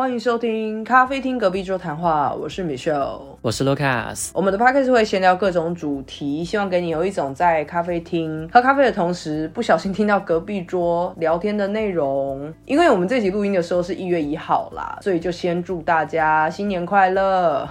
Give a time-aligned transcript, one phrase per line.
[0.00, 4.30] 欢迎收听咖啡厅隔壁桌谈话，我是 Michelle，我是 Lucas。
[4.32, 12.50] 我们的 podcast 会闲聊各种主题，希望给你有一种在咖啡厅喝咖啡的同时，不小心听到隔壁桌聊天的内容。
[12.64, 17.68] 因为我们这集录音的时候是一月一号啦，所以就先祝大家新年快乐。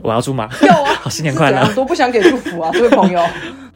[0.00, 0.48] 我要祝吗？
[0.62, 0.94] 有啊！
[1.02, 1.72] 好，新年快乐！
[1.74, 3.22] 都不想给祝福啊， 这位朋友。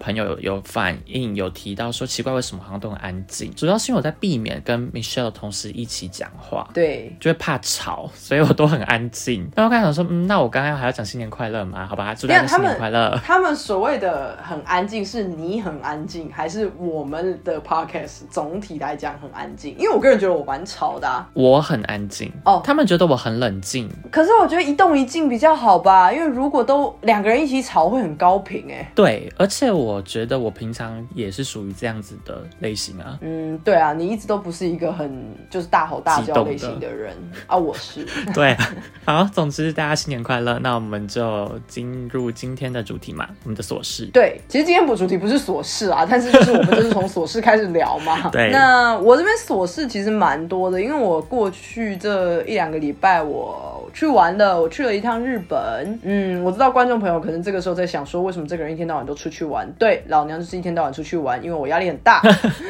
[0.01, 3.53] 朋友有有反应，有提到说奇怪，为什么好像都很安静？
[3.57, 9.51] 主要是因为我在避免跟 Michelle 同时一起讲话，对，就会怕吵，所以我都很安静。
[9.57, 11.85] 然后刚想说，嗯，那我刚刚还要讲新年快乐吗？
[11.85, 13.21] 好吧，祝大家新年快乐。
[13.25, 19.75] 他们所谓的很安静，是你很安静，还是我们的 Podcast 总体来讲很安静？
[19.77, 21.27] 因为我个人觉得我蛮吵的。
[21.33, 23.91] 我很安静哦，他们觉得我很冷静。
[24.13, 28.91] 可是我觉得一动一静比较好吧，因为如果都两个人一起吵，会很高频哎。
[28.97, 30.03] 对，而且我。
[30.09, 33.19] 觉得我平常也是属于这样子的类型啊。
[33.21, 37.15] 嗯，对啊，你一直都不是一个很就是大吼大叫类型的人
[37.47, 37.55] 啊。
[37.55, 38.07] 我是。
[38.33, 38.57] 对，
[39.05, 40.59] 好，总之大家新年快乐。
[40.61, 44.07] 那我们就进入今天的主题嘛，我们的琐事。
[44.07, 48.29] 对，其实今天主主题不是琐事啊，但是就是我们就是从琐事开始聊嘛。
[48.33, 48.51] 对。
[48.51, 55.99] 那我这边琐事其实蛮多的，因为我过去这一两个礼拜我去玩了，我去了一趟日本。
[56.03, 59.71] 嗯，我知道观众朋友可能这个时候在想说，为什么这个人一天到晚都出去玩？
[59.79, 62.23] 对，老娘就是一天到晚出去玩，因为我压力很大，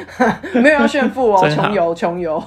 [0.54, 2.42] 没有要炫富哦，穷游穷游。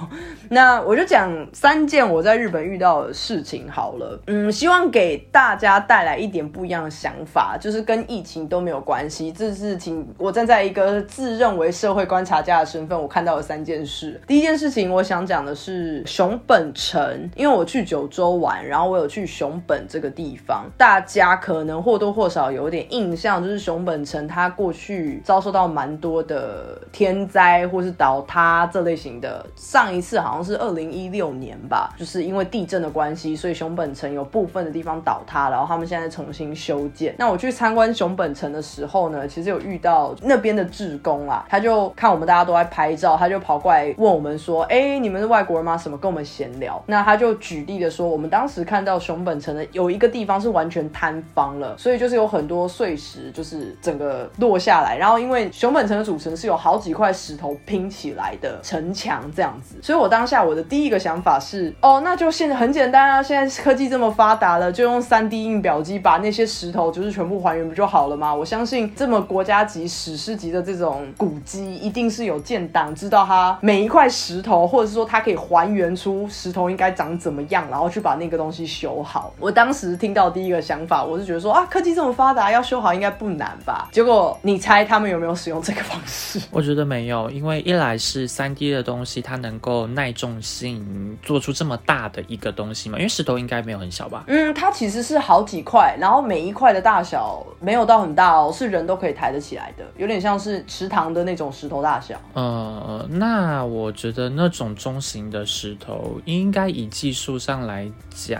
[0.50, 9.32] 那我就讲三件我在日本遇到的事情好了，嗯，希望给大家带来一点不一样的想法，就是跟疫情都没有关系。
[9.32, 14.20] 这是请我站在一个自认为社会观察家的身份，我看到了三件事。
[14.28, 30.42] 第一件事情，我想讲的是熊本城，因为我去九州玩，然后我有去熊本这个地方，大家可能或多或少有点印象，就是熊本城它过去遭受到蛮多的天灾或是倒塌这类型的，上一次好像。
[30.42, 37.14] 是二零一六年吧，就是因为地震的关系，所以熊本城有部分的地方倒塌，然后他们现在重新修建。
[37.20, 45.78] 那我去参观熊本城的时候呢，其实有遇到那边的志工啊，他就看我们大家都在拍照，他就跑过来问我们说：“哎，你们是外国人吗？
[45.78, 46.82] 什么？”跟我们闲聊。
[46.88, 60.26] 那他就举例的说，我们当时时看到熊本城的有一个地方是完全坍方了，所以就是有很多碎石就是整个落下来，然后因为熊本城的组成是有好几块石头拼起来的城墙这样子，所以我当。
[60.32, 68.34] 下我的第一个想法是，哦，那就现在很简单啊，现在科技这么发达了，就用三 D 印表机把那些石头就是全部还原不就好了吗？
[68.34, 79.34] 我相信这么国家级、史诗级的这种古迹，一定是有建档，知道它每一块石头，或者是说它可以还原出石头应该长怎么样，然后去把那个东西修好。
[79.40, 83.90] 我当时听到第一个想法，我是觉得说啊，科技这么发达，要修好应该不难吧？
[83.92, 86.40] 结果你猜他们有没有使用这个方式？
[86.52, 90.12] 我觉得没有，因为一来是三 D 的东西，它能够耐。
[90.22, 92.98] 重性做出这么大的一个东西嘛？
[93.00, 94.24] 因为石头应该没有很小吧？
[94.28, 102.16] 嗯，它其实是好几块，然后每一块的大小没有到很大哦，是人都可以抬得起来的，有点像是池塘的那种石头大小。
[102.34, 108.31] 呃，那我觉得那种中型的石头应该以技术上来讲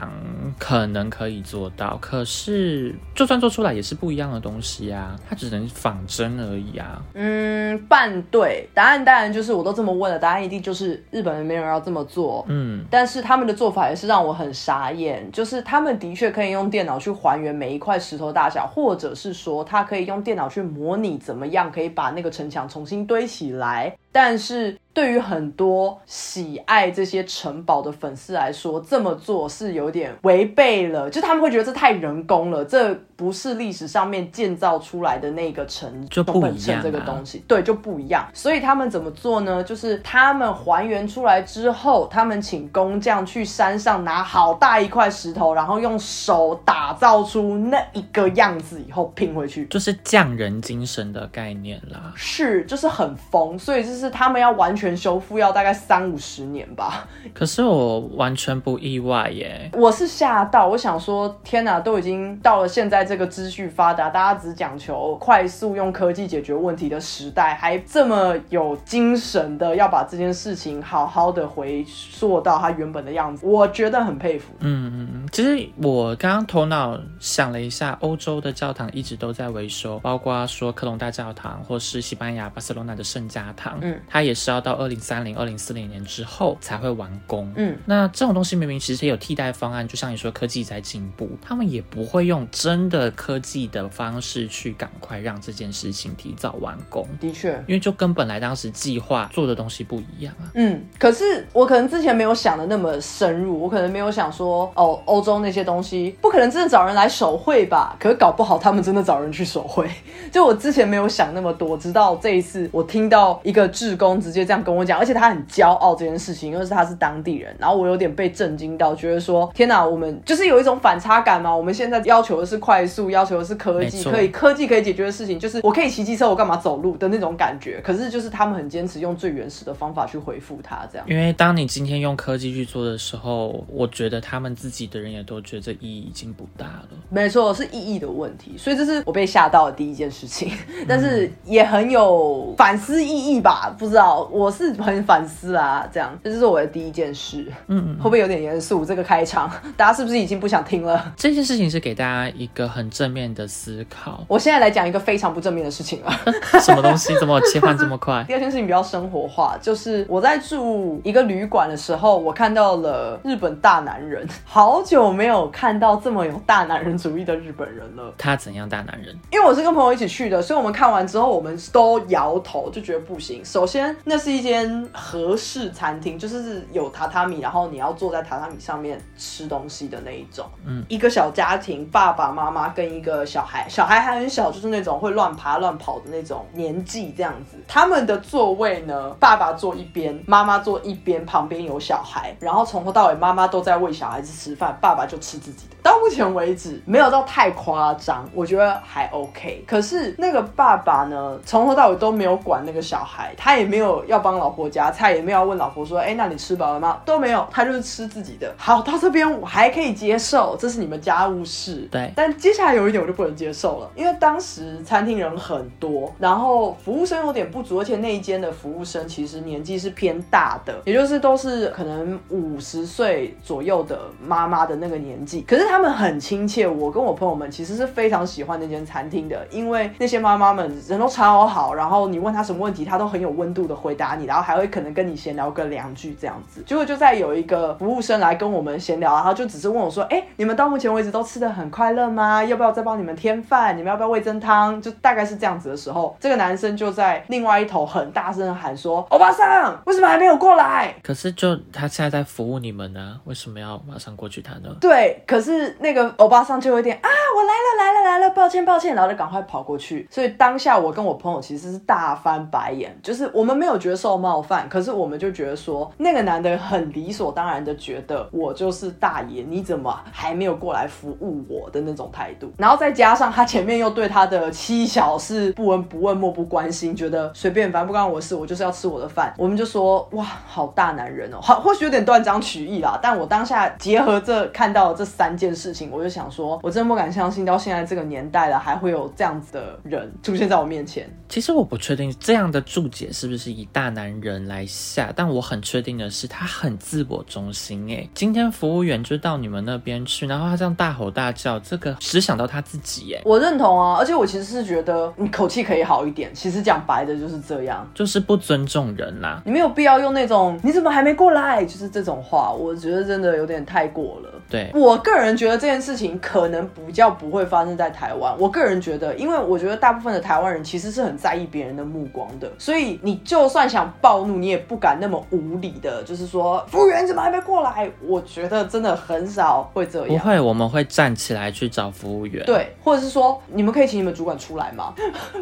[0.60, 7.02] 可能可以做到，可是就算做出来也是不一样的东西啊，它只能仿真而已啊。
[7.16, 11.72] 嗯，半对，答案当然就是我都这么问了，答案一定就是日本人没有人。
[11.72, 24.78] 要这么做，嗯，但是他们的做法也是让我很傻眼，就是他们的确可以用电脑去还原每一块石头大小，或者是说他可以用电脑去模拟怎么样可以把那个城墙重新堆起来，但是。
[24.94, 36.84] 对于很多喜爱这些城堡的粉丝来说，这么做是有点违背了，就他们会觉得这太人工了，这不是历史上面建造出来的那个城就不一样。
[36.84, 39.64] 这个东西对就不一样，所以他们怎么做呢？
[39.64, 52.12] 就是他们还原出来之后，他们请工匠去山上拿好大一块石头，然后用手打造出那一个样子以后拼回去，就是匠人精神的概念啦。
[52.14, 54.82] 是，就是很疯，所以就是他们要完全。
[54.82, 59.70] 全修复要大概三五十年吧，可是我完全不意外耶。
[59.74, 74.52] 我是吓到，我想说，天哪，都已经到了现在这个资讯发达，大家只讲求快速用科技解决问题的时代，还这么有精神的要把这件事情好好的回溯到它原本的样子，我觉得很佩服。
[74.62, 83.78] 嗯嗯嗯，其实我刚刚头脑想了一下，欧洲的教堂一直都在维修，包括说科隆大教堂或是西班牙巴塞罗那的圣家堂。
[83.82, 87.52] 嗯，它也是要到二零三零、二零四零年之后才会完工。
[87.56, 97.08] 嗯，那这种东西明明其实也有替代方案，就像你说，科技在进步，他们也不会用真的科技的方式去赶快让这件事情提早完工。
[97.20, 100.52] 的确，因为就跟本来当时计划做的东西不一样啊。
[100.56, 107.96] 嗯，可是我可能之前没有想的那么深入，我可能没有想说，哦，欧洲那些东西不可能真的找人来手绘吧？
[108.00, 109.90] 可是搞不好他们真的找人去手绘。
[110.32, 121.56] 就我之前没有想那么多，直到这一次我听到一个志工直接这样跟我讲，而且他很骄傲这件事情，因为是他是当地人，然后我有点被震惊到，觉得说天哪，我们就是有一种反差感嘛。
[121.56, 127.82] 我们现在要求的是快速，要求的是科技，可以科技可以解决的事情，就是我可以骑机车，我干嘛走路的那种感觉。
[127.84, 131.08] 可是就是他们很坚持用最原始的方法去回复他，这样。
[131.10, 136.90] 因为当你今天用科技去做的时候，我觉得他们自己的人也都觉得这意义已经不大了。
[137.10, 140.52] 没错，是意义的问题，所以这是我被吓到的第一件事情，
[140.88, 143.71] 但是也很有反思意义吧？
[143.78, 147.46] 不知道，我是很反思啊，这样，这就是我的第一件事。
[147.68, 148.86] 嗯，会不会有点严肃？
[148.86, 151.14] 这个开场， 大家是不是已经不想听了？
[151.16, 154.24] 这件事情是给大家一个很正面的思考。
[154.28, 156.12] 我现在来讲一个非常不正面的事情了。
[156.62, 158.24] 什么东西怎么切换这么快？
[158.28, 168.14] 第二件事情比较生活化，就是我在住一个旅馆的时候，我看到了日本大男人，好久没有看到这么有大男人主义的日本人了。
[168.18, 169.16] 他怎样大男人？
[169.32, 173.44] 因为我是跟朋友一起去的，所以我们看完之后，我们都摇头，就觉得不行。
[173.44, 180.46] 首先，那是一间和式餐厅，就是有榻榻米，然后你要坐在榻榻米上面吃东西的那一种。
[180.66, 187.58] 嗯，一个小家庭，爸爸妈妈跟一个小孩，小孩还很小，就是那种会乱爬乱跑的那种年纪，这样子。
[187.68, 195.76] 他们的座位呢，爸爸坐一边，妈妈坐一边，旁边有小孩，然后从头到尾妈妈都在喂小孩子吃饭，爸爸就吃自己的。
[195.84, 199.64] 到目前为止，没有到太夸张，我觉得还 OK。
[199.68, 207.00] 可是那个爸爸呢，从头到尾都没有管那个小孩，他也没有要帮老婆夹菜，也没有要问老婆说，哎，那你吃饱了吗？
[207.06, 208.54] 都没有，他就是吃自己的。
[208.58, 211.88] 好，到这边我还可以接受，这是你们家务事。
[211.92, 225.42] 对但接下来有一点我就不能接受了，因为当时餐厅人很多，然后服务生有点不足，而且那一间的服务生其实年纪是偏大的，也就是都是可能五十岁左右的妈妈的那个年纪。
[225.42, 236.62] 可是他们很亲切，我跟我朋友们其实是非常喜欢那间餐厅的，因为那些妈妈们人都超好，然后你问他什么问题，他都很有温度的回答你，然后还会可能跟你闲聊个两句这样子。
[236.68, 242.44] 结果就在有一个服务生来跟我们闲聊，然后就只是问我说：“哎、你们到目前为止都吃的很快乐吗？
[242.44, 243.78] 要不要再帮你们添饭？
[243.78, 254.76] 你们要不要味增汤？”就大概是这样子的时候，这个男生就在另外一头很大声的喊说：“欧巴桑，为什么还没有过来？”可是就他现在在服务你们呢，为什么要马上过去他呢？
[254.82, 260.08] 对，可是那个欧巴桑就有点啊，我来了来了来了，抱歉抱歉，然后就赶快跑过去。
[260.10, 272.52] 所以当下我跟我朋友其实是大翻白眼，就是我们没有觉得受冒犯，可是我们就觉得说那个男的很理所当然的觉得我就是大爷，你怎么还没有过来服务我的那种态度。
[272.58, 279.34] 然后再加上他前面又对他的妻小是不闻不问、漠不关心，觉得随便反正不关我的事，我就是要吃我的饭。
[279.38, 291.10] 我们就说哇，好大男人哦，好或许有点断章取义啦，但我当下结合这看到这三件事情，我就想说，我真不敢相信到现在这个年代了，还会有这样子的人出现在我面前。
[291.30, 297.90] 其实我不确定这样的注解是不是以大男人来下，但我很确定的是他很自我中心。
[297.90, 306.34] 哎，今天服务员就到你们那边去，然后他这样大吼大叫，这个只想到他自己，诶，我认同啊，而且我其实是觉得你口气可以好一点。
[306.34, 309.42] 其实讲白的就是这样，就是不尊重人啦。
[309.46, 314.30] 你没有必要用那种你怎么还没过来，就是这种话，我觉得真的有点太过了。
[314.50, 318.32] 对，我个人觉得这件事情可能比较不会发生在台湾。
[318.38, 327.90] 我个人觉得，因为我觉得大部分的台湾人其实是很在意别人的目光的，所以你就算想暴怒，你也不敢那么无理的，就是说服务员怎么还没过来？
[328.06, 330.08] 我觉得真的很少会这样。
[330.08, 334.94] 不会，我们会站起来去找服务员。，对，或者是说，你们可以请你们主管出来吗？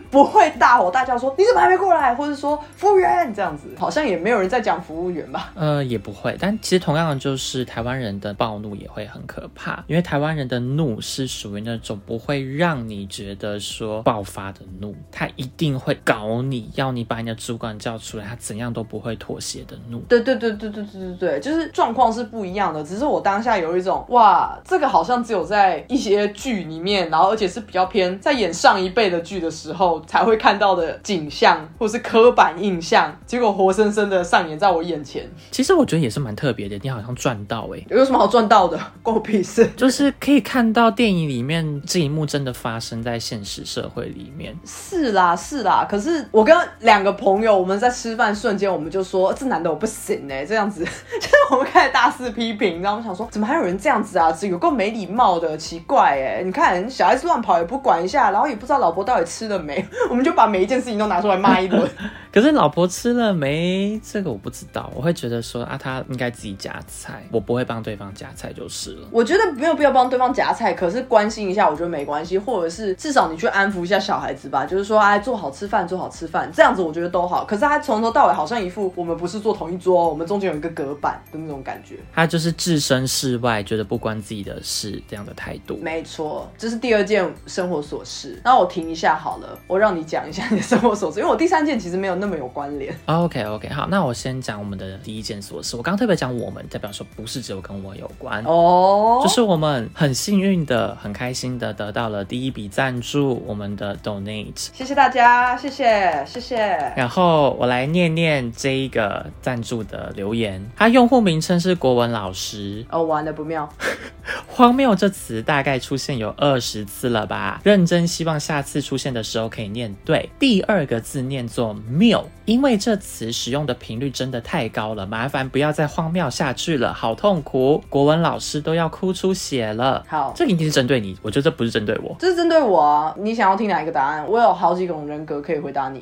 [0.09, 5.51] 不会大吼大叫说你怎么还没过来，或者说服务员这样子，好像也没有人在讲服务员吧？
[5.55, 6.37] 呃，也不会。
[6.39, 19.97] 但其实同样的，就是台湾人的暴怒也会很可怕，因为台湾人的怒是属于那种不会让你觉得说爆发的怒，他一定会搞你，要你把你的主管叫出来，他怎样都不会妥协的怒。
[20.01, 38.79] 对对对对对对对对，就是状况是不一样的，只是我当下有一种哇，这个好像只有在一些剧里面，然后而且是比较偏在演上一辈的剧的时候才会看到的景象，或是刻板印象，结果活生生的上演在我眼前，其实我觉得也是蛮特别的，你好像赚到诶、有什么好赚到的？
[39.01, 39.67] 关我屁事！
[39.79, 44.53] 就是可以看到电影里面这一幕真的发生在现实社会里面。
[44.65, 61.89] 是啦是啦，可是我跟两个朋友我们在吃饭瞬间，我们就说这男的我不行哎、这样子， 就是我们开始大肆批评，然后我们想说怎么还有人这样子啊，这有够没礼貌的，奇怪哎、你看小孩子乱跑也不管一下，然后也不知道老婆到底吃了没， 我们就把每一件事情都拿出来骂一轮。
[62.31, 63.99] 可是老婆吃了没？
[64.03, 69.07] 这个我不知道，我会觉得说啊，他应该自己夹菜，我不会帮对方夹菜就是了。
[69.11, 77.45] 我觉得没有必要帮对方夹菜，可是关心一下，我觉得没关系，或者是至少你去安抚一下小孩子吧，就是说，哎，做好吃饭，做好吃饭，这样子我觉得都好。
[77.45, 81.95] 可是他从头到尾好像一副我们不是坐同一桌，我们中间有一个隔板的那种感觉。
[82.13, 85.77] 他就是置身事外，觉得不关自己的事这样的态度。
[85.81, 88.39] 没错，这是第二件生活琐事。
[88.43, 92.93] 那我停一下好了，我让你讲一下你的生活琐事，因为我第三件其实没有那么有关联。
[93.05, 95.75] OK OK，好，那我先讲我们的第一件琐事。
[95.75, 98.43] 我刚刚特别讲我们，代表说不是只有跟我有关。
[98.43, 104.67] 哦，就是我们很幸运的、很开心的得到了第一笔赞助，我们的 Donate。
[104.71, 106.57] 谢谢大家，谢谢谢谢。
[106.95, 112.85] 然后我来念念这一个赞助的留言，他用户名称是国文老师。
[112.91, 113.67] 哦，完了不妙。
[114.47, 117.59] 荒谬这词大概出现有二十次了吧？
[117.63, 120.29] 认真希望下次出现的时候可以念对。
[120.37, 130.03] 第二个字念作谬，因为这词使用的频率真的太高了，麻烦不要再荒谬下去了，好痛苦，国文老师都要哭出血了。
[130.07, 132.15] 好这个一定是针对你，我觉得这不是针对我。
[132.17, 133.13] 这是针对我啊！
[133.19, 134.27] 你想要听哪一个答案？
[134.27, 136.01] 我有好几种人格可以回答你。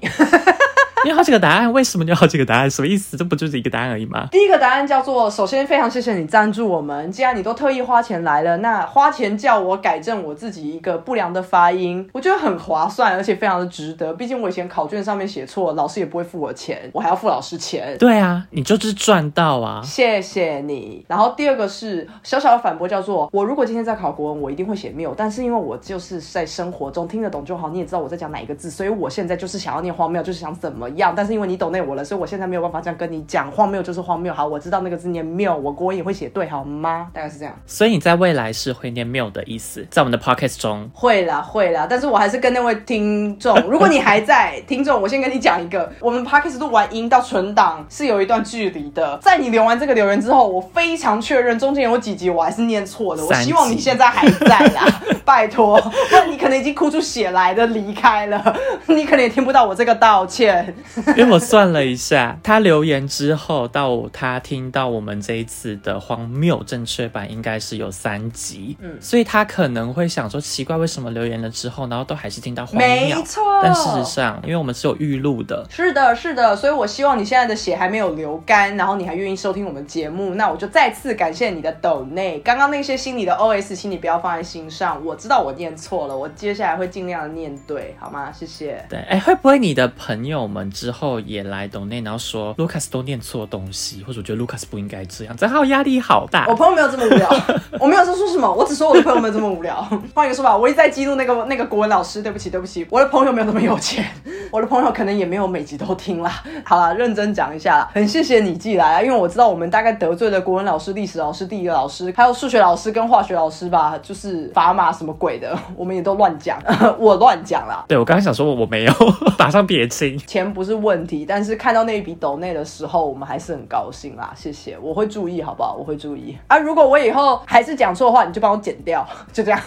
[1.06, 2.70] 你有好几个答案，为什么你有好几个答案？
[2.70, 3.16] 什么意思？
[3.16, 4.28] 这不就是一个答案而已吗？
[4.32, 14.12] 第一个答案叫做：首先非常谢谢你赞助我们，既然你都特意花钱来了，那花钱叫我改正我自己一个不良的发音，我觉得很划算，而且非常的值得。
[14.14, 17.96] 毕竟我以前考卷上面写错，老师也不会付我钱，我还要付老师钱。
[17.98, 19.82] 对啊，你就是赚到啊！
[19.84, 21.06] 谢谢你。
[21.08, 31.14] 然后第二个是小小的反驳，叫做我如果今天在考国文，我一定会写谬，但是因为我就是在生活中听得懂就好，你也知道我在讲哪一个字，所以我现在就是想要念荒谬，就是想怎么样。
[31.16, 34.34] 但是因为你懂内我了，所以我现在没有办法这样跟你讲，荒谬就是荒谬。
[34.34, 37.08] 好，我知道那个字念谬，我国文也会写对，好吗？
[37.14, 37.54] 大概是这样。
[37.66, 49.18] 所以你在未来是会念谬的意思，在我们的 podcast 中，会啦，会啦，但是我还是跟那位听众，如果你还在，听众，我先跟你讲一个，我们 podcast 录完音到存档是有一段距离的。
[49.22, 54.86] 在你留完这个留言之后，我非常确认中间有几集我还是念错的，我希望你现在还在啦，
[55.26, 58.56] 拜托，不然你可能已经哭出血来的离开了，
[58.88, 60.76] 你可能也听不到我这个道歉。
[61.18, 72.88] 因为我算了一下，他留言之后到他听到我们这一次的荒谬正确版，应该是有三集，嗯，所以他可能会想说奇怪，为什么留言了之后，然后都还是听到荒谬？
[72.88, 82.40] 没错但事实上，因为我们是有预录的，是的，是的，所以我希望你现在的血还没有流干，然后你还愿意收听我们节目，那我就再次感谢你的抖内。
[82.40, 85.04] 刚刚那些心里的 OS，请你不要放在心上。
[85.06, 88.32] 我知道我念错了，我接下来会尽量的念对，好吗？
[88.32, 88.84] 谢谢。
[88.90, 96.56] 对，哎，会不会你的朋友们之后也来懂内，然后说 Lucas 都念错东西，或者我觉得 Lucas 不应该这样，这样压力好大我。
[96.56, 97.30] 朋友没有这么无聊，
[97.80, 99.88] 我没有说说什么，我只说我的朋友没有这么无聊。
[100.14, 104.06] 换一个说法，我一直在激怒那个那个国文老师，对不起，对不起，我的朋友没有那么有钱，
[104.52, 106.44] 我的朋友可能也没有每集都听啦。
[106.64, 116.60] 好啦，认真讲一下啦，很谢谢你寄来啊，因为我知道我们大概得罪了国文老师、历史老师、地理老师，还有数学老师跟化学老师吧，就是砝码什么鬼的，我们也都乱讲，
[116.98, 117.86] 我乱讲啦。
[117.88, 118.94] 对我刚刚想说我没有，
[119.38, 120.18] 马上撇清。
[120.20, 124.34] 钱不是问题，但是看到那一笔抖内的时候，我们还是很高兴啦。
[124.36, 125.76] 谢谢，我会注意，好不好？
[125.78, 126.58] 我会注意啊。
[126.58, 129.62] 如果我以后还是讲错的话，你就帮我剪掉， 就这样。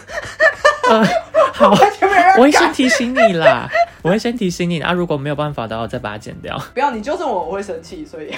[0.88, 1.04] 呃，
[1.54, 2.72] 好，我会先。
[2.72, 3.68] 提醒你啦，
[4.02, 4.92] 我会先提醒你啊。
[4.92, 6.60] 如果没有办法的话，我再把它剪掉。
[6.74, 8.04] 不要你纠正我，我会生气。
[8.04, 8.34] 所以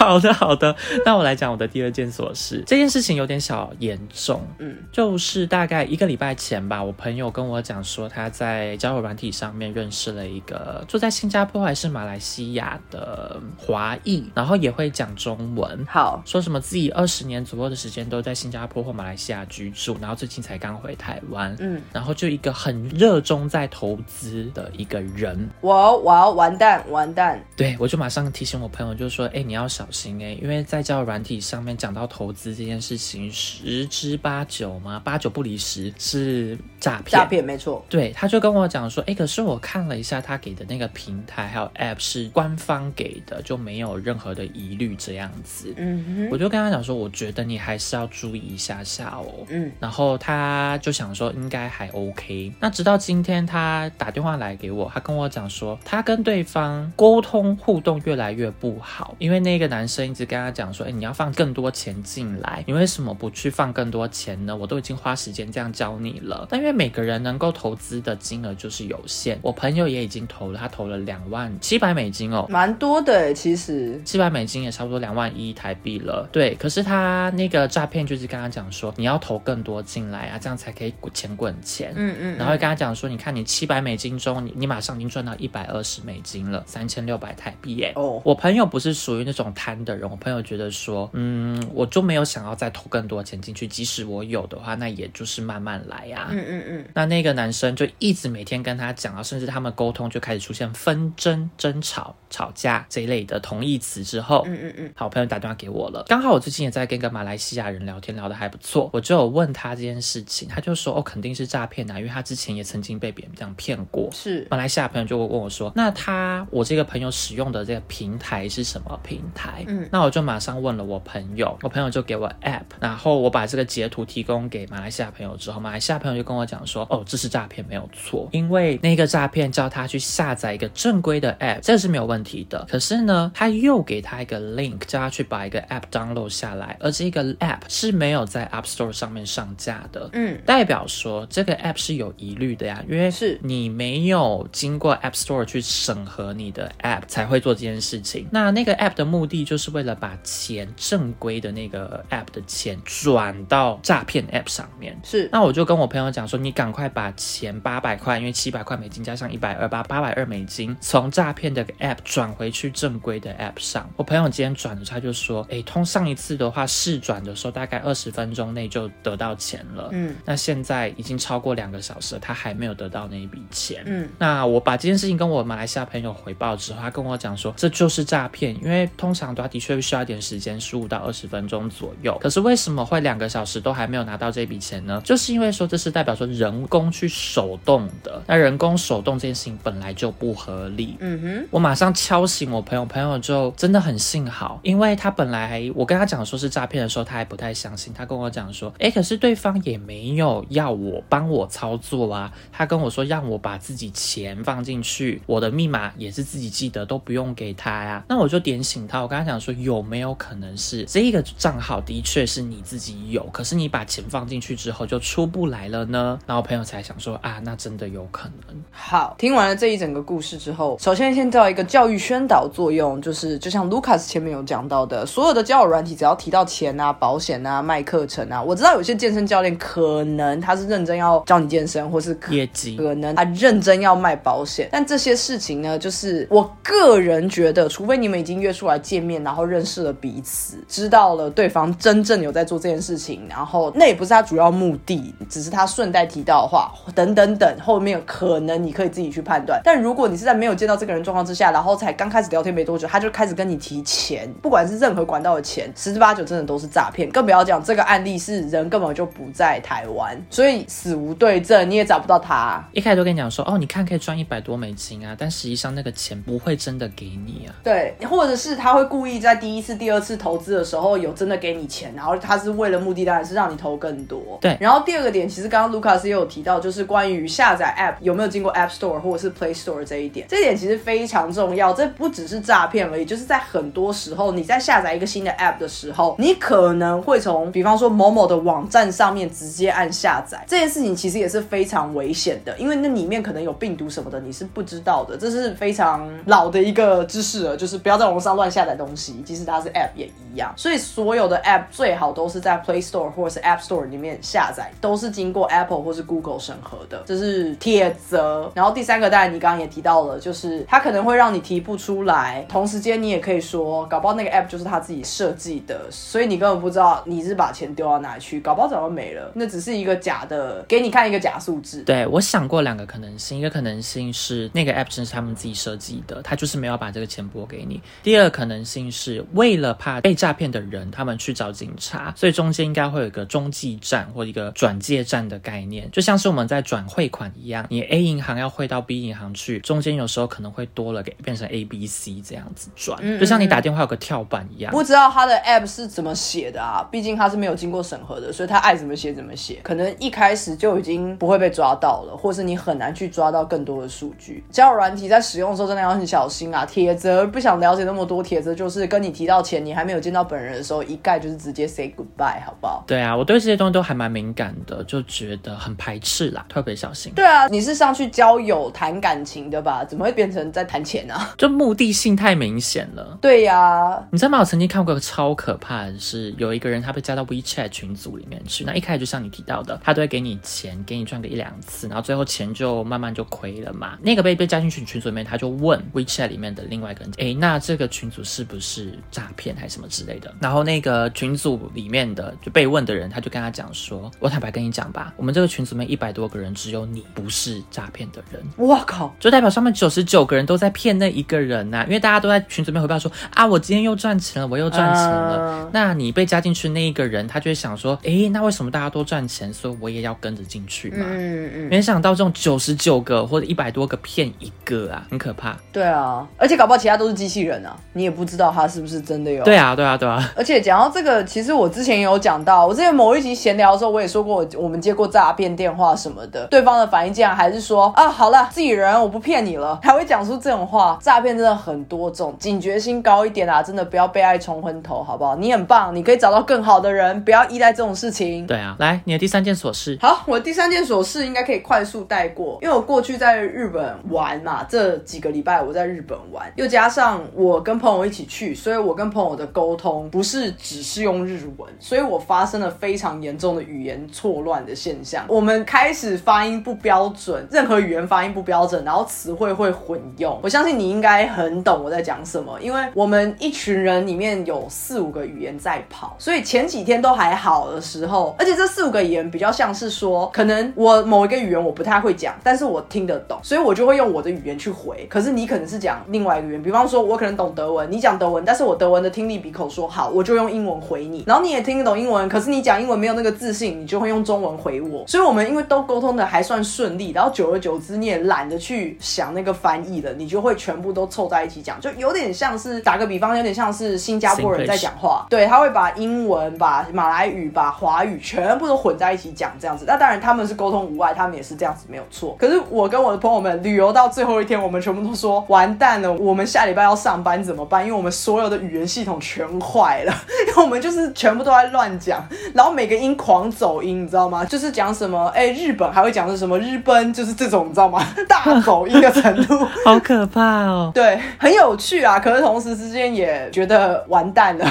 [0.00, 0.74] 好的，好的。
[1.04, 2.64] 那我来讲我的第二件琐事。
[2.66, 15.84] 这件事情有点小严重，嗯，就是大概一个礼拜前吧，我朋友跟我讲说，他在交友软体上面认识了一个住在新加坡还是马来西亚的华裔，然后也会讲中文。
[15.86, 27.38] 好，说什么自己二十年左右的时间都在新加坡或马来西亚居住，然后最近才刚回台湾，嗯，然后就一个很热衷在投资的一个人，我我要完蛋完蛋。
[27.54, 37.10] 对我就马上提醒我朋友，就说：“哎、你要小心哎、因为在教软体上面讲到投资这件事情，十之八九嘛，八九不离十是诈骗。
[37.10, 45.72] 诈骗没错，对，他就跟我讲说：“哎、可是我看了一下他给的那个平台还有 App 是官方给的，就没有任何的疑虑这样子。
[45.76, 52.52] 嗯哼，我就跟他讲说：“我觉得你还是要注意一下下哦。”嗯，然后他就想说应该还 OK。
[52.60, 64.54] 那直到今天他打电话来给我，他跟我讲说他跟对方沟通互动越来越不好，因为那个男男生一直跟他讲说，哎，你要放更多钱进来，你为什么不去放更多钱呢？
[64.54, 66.46] 我都已经花时间这样教你了。
[66.50, 76.28] 但因为每个人能够投资的金额就是有限，我朋友也已经投了，他投了两万七百美金哦，蛮多的其实七百美金也差不多两万一台币了。
[76.30, 81.94] 对，可是他那个诈骗就是跟他讲说，你要投更多进来啊，这样才可以钱滚钱。
[81.96, 87.94] 嗯嗯，然后跟他讲说，你看你七百美金中，你你马上已经赚到一百二十美金了，三千六百台币耶。
[87.96, 96.28] 哦，我朋友不是属于那种贪的人，我朋友觉得说，嗯，我就没有想要再投更多钱进去，即使我有的话，那也就是慢慢来呀。
[96.30, 96.84] 嗯嗯嗯。
[96.94, 104.92] 那那个男生就一直每天跟他讲啊，甚至他们沟通就开始出现纷争、争吵、吵架这一类的同义词之后，嗯嗯嗯。
[104.96, 114.08] 好，朋友打电话给我了，刚好我最近也在跟一个马来西亚人聊天，聊得还不错，我就有问他这件事情，他就说，哦，肯定是诈骗啊，因为他之前也曾经被别人这样骗过。
[114.12, 114.46] 是。
[114.50, 119.49] 马来西亚朋友就会问我说，那他我这个朋友使用的这个平台是什么平台？
[119.66, 132.66] 嗯，那我就马上问了我朋友，我朋友就给我 app，然后我把这个截图提供给马来西亚朋友之后，马来西亚朋友就跟我讲说，哦，这是诈骗没有错，因为那个诈骗叫他去下载一个正规的 app，这是没有问题的。
[132.68, 140.08] 可是呢，他又给他一个 link，叫他去把一个 app download 下来，而这个 app 是没有在 App Store 上面上架的。
[140.12, 148.26] 嗯，代表说这个 app 是有疑虑的呀，因为是你没有经过 App Store 去审核你的 app 才会做这件事情。
[148.30, 154.98] 那那个 app 的目的就是为了把钱正规的那个 app 的钱转到诈骗 app 上面。
[155.04, 163.88] 是，那我就跟我朋友讲说，你赶快把钱八百块，因为七百块美金加上一百二八，八百二美金从诈骗的 app 转回去正规的 app 上。
[163.96, 169.88] 我朋友今天转的，他就说，哎，通上一次的话试转的时候，大概二十分钟内就得到钱了。
[169.92, 173.82] 嗯，那现在已经超过两个小时了，他还没有得到那一笔钱。
[173.86, 182.16] 嗯，那我把这件事情跟我马来西亚朋友回报之后，他跟我讲说，这就是诈骗，因为通常的话的确需要一点时间，十五到二十分钟左右。
[182.20, 185.00] 可是为什么会两个小时都还没有拿到这笔钱呢？
[185.04, 190.96] 就是因为说这是代表说人工去手动的，那人工手动这件事情本来就不合理。
[191.00, 197.92] 嗯哼，我马上敲醒我朋友，朋友就真的很幸好，因为他本来我跟他讲说是诈骗的时候，他还不太相信。
[197.92, 208.04] 他跟我讲说，哎，可是对方也没有要我帮我操作啊，他跟我说让我把自己钱放进去，我的密码也是自己记得，都不用给他呀。
[208.08, 216.18] 那我就点醒他，我跟他讲说，有没有可能是这一个账号的确是你自己有，可是你把钱放进去之后就出不来了呢？
[216.26, 218.56] 然后朋友才想说啊，那真的有可能。
[218.70, 249.60] 好，听完了这一整个故事之后，首先先做一个教育宣导作用，就是就像 Lucas 前面有讲到的，所有的交友软体只要提到钱啊、保险啊、卖课程啊，我知道有些健身教练可能他是认真要教你健身，或是 业绩，可能他认真要卖保险，但这些事情呢，就是我个人觉得，除非你们已经约出来见面，然后认识了彼此，知道了对方真正有在做这件事情，然后那也不是他主要目的，只是他顺带提到的话，等等等，后面可能你可以自己去判断。
[249.64, 257.08] 但如果你是在没有见到这个人状况之下，然后才刚开始聊天没多久，他就开始跟你提钱，不管是任何管道的钱，十之八九真的都是诈骗。
[257.10, 262.62] 更不要讲这个案例是人根本就不在台湾，所以死无对证，你也找不到他。
[262.72, 267.54] 一开始都跟你讲说，哦，你看可以赚一百多美金啊，但实际上那个钱不会真的给你啊。
[267.62, 274.20] 对，或者是他会故意在第一次、第二次投资的时候有真的给你钱，然后他是为了目的当然是让你投更多。
[274.40, 281.72] 对，然后第二个点，其实刚刚卢卡斯也有提到，就是关于下载 App 有没有经过 App Store 或者是 Play Store 这一点，这点其实非常重要。
[281.72, 295.16] 这不只是诈骗而已，就是在很多时候你在下载一个新的 App 的时候，你可能会从比方说某某的网站上面直接按下载，这件事情其实也是非常危险的，因为那里面可能有病毒什么的，你是不知道的。
[295.16, 300.52] 这是非常老的一个知识了，就是不要在网上乱下载东东西，即使它是 App 也一样。
[300.56, 308.50] 所以所有的 App 最好都是在 Play Store 或者是 App Store 里面下载，都是经过 Apple 或是 Google 审核的，这是铁则。
[308.52, 321.82] 然后第三个，当然你刚刚也提到了，就是它可能会让你提不出来，同时间你也可以说，搞不好那个 App 就是他自己设计的，所以你根本不知道你是把钱丢到哪里去，搞不好早就没了，那只是一个假的，给你看一个假数字。
[321.82, 344.70] 对我想过两个可能性，一个可能性是那个 App 是他们自己设计的，他就是没有把这个钱拨给你；第二个可能性是为了怕被诈骗的人他们去找警察，所以中间应该会有一个中继站或一个转介站的概念，就像是我们在转汇款一样，你 A 银行要汇到 B 银行去，中间有时候可能会多了给变成 A、B、C 这样子转，就像你打电话有个跳板一样。
[344.70, 346.86] 不知道他的 App 是怎么写的啊？
[346.92, 354.44] 毕竟他是没有经过审核的，所以他爱怎么写怎么写，可能一开始就已经不会被抓到了，或是你很难去抓到更多的数据。
[354.50, 356.64] 交友软体在使用的时候真的要很小心啊！
[356.64, 362.84] 铁则不想了解那么多，铁则就就是跟你提到钱，你还没有见到本人的时候，一概就是直接 say goodbye，好不好？
[362.86, 367.12] 对啊，我对这些东西都还蛮敏感的，就觉得很排斥啦，特别小心。
[367.16, 369.84] 对啊，你是上去交友谈感情的吧？
[369.84, 371.34] 怎么会变成在谈钱啊？
[371.36, 373.18] 就目的性太明显了。
[373.20, 374.38] 对呀、你知道吗？
[374.38, 383.98] 我曾经看过一个超可怕的是，有一个人他被加到 WeChat 群组里面去，那一开始就像你提到的，他都会给你钱，给你赚个一两次，然后最后钱就慢慢就亏了嘛。
[384.00, 390.34] 那个被被加进去群组里面，他就问 WeChat 里面的另外一个人，诶，那这个群组是不是诈骗还是什么之类的？
[390.40, 398.42] 然后那个群组里面的就被问的人，他就跟他讲说，我坦白跟你讲吧，我们这个群组里面一百多个人，只有你不是诈骗的人。
[398.56, 399.14] 我靠！
[399.20, 405.36] 就代表上面九十九个人都在骗那一个人呐、因为大家都在群组里面回报说啊，我今天又赚钱了，我又赚钱了。
[405.38, 411.06] 嗯那你被加进去那一个人，他就会想说，诶，那为什么大家都赚钱，所以我也要跟着进去嘛？
[411.08, 415.56] 嗯嗯，没想到这种九十九个或者一百多个骗一个啊，很可怕。
[415.70, 419.42] 对啊，而且搞不好其他都是机器人啊，你也不知道他是不是真的有。
[419.42, 420.22] 对啊，对啊，对啊。
[420.36, 430.96] 而且讲到这个，其实我之前也有讲到，我之前某一集闲聊的时候，我也说过，我们接过诈骗电话什么的，对方的反应竟然还是说啊，好了，自己人，我不骗你了，还会讲出这种话。
[431.02, 435.34] 诈骗真的很多种，警觉心高一点啊，真的不要被爱冲昏头，好不好？
[435.34, 438.46] 你很棒，你可以找到更好的人，不要依赖这种事情。
[438.46, 439.98] 对啊，来，你的第三件琐事。
[440.00, 455.24] 好，我的第三件琐事应该可以快速带过，因为我过去在日本玩嘛，这几个礼拜我在日本玩，又加上我跟朋友一起去，所以我跟朋友的沟通不是只是用日文，所以我发生了非常严重的语言错乱的现象。
[455.26, 460.38] 我们开始发音不标准，任何语言发音不标准，然后词汇会混用。
[460.42, 475.04] 我相信你应该很懂我在讲什么，因为我们一群人里面有四五个语言在跑，所以前几天都还好的时候，而且这四五个语言比较像是说，可能我某一个语言我不太会讲，但是我听得懂，所以我就会用我的语言去回。
[475.10, 485.02] 可是你可能是讲另外一个语言，比方说我可能懂德文，你讲德文，但是我德文的听力比口说好，我就用英文回你，然后你也听得懂英文，可是你讲英文没有那个自信，你就会用中文回我。
[485.06, 499.84] 所以我们因为都沟通的还算顺利，然后久而久之你也懒得去想那个翻译了，你就会全部都凑在一起讲，就有点像是打个比方，有点像是新加坡人在讲话，对，他会把英文、把马来语、把华语全部都混在一起讲这样子。
[499.88, 502.36] 那当然他们是沟通无碍，他们也是这样子没有错。
[502.38, 507.84] 可是我跟我的朋友们旅游到最后一天，我们全部都说完蛋了，我们下礼拜要上班怎么办？
[507.84, 510.14] 因为我们所有的语言系统全坏了，
[510.48, 512.22] 因为我们就是全部都在乱讲，
[512.54, 514.44] 然后每个音狂走音，你知道吗？
[514.44, 518.04] 就是讲什么哎、日本还会讲是什么日本，就是这种你知道吗？
[518.28, 519.58] 大走音的程度。
[519.84, 520.90] 好可怕哦！
[520.94, 522.18] 对，很有趣啊。
[522.18, 524.66] 可是同时之间也觉得完蛋了。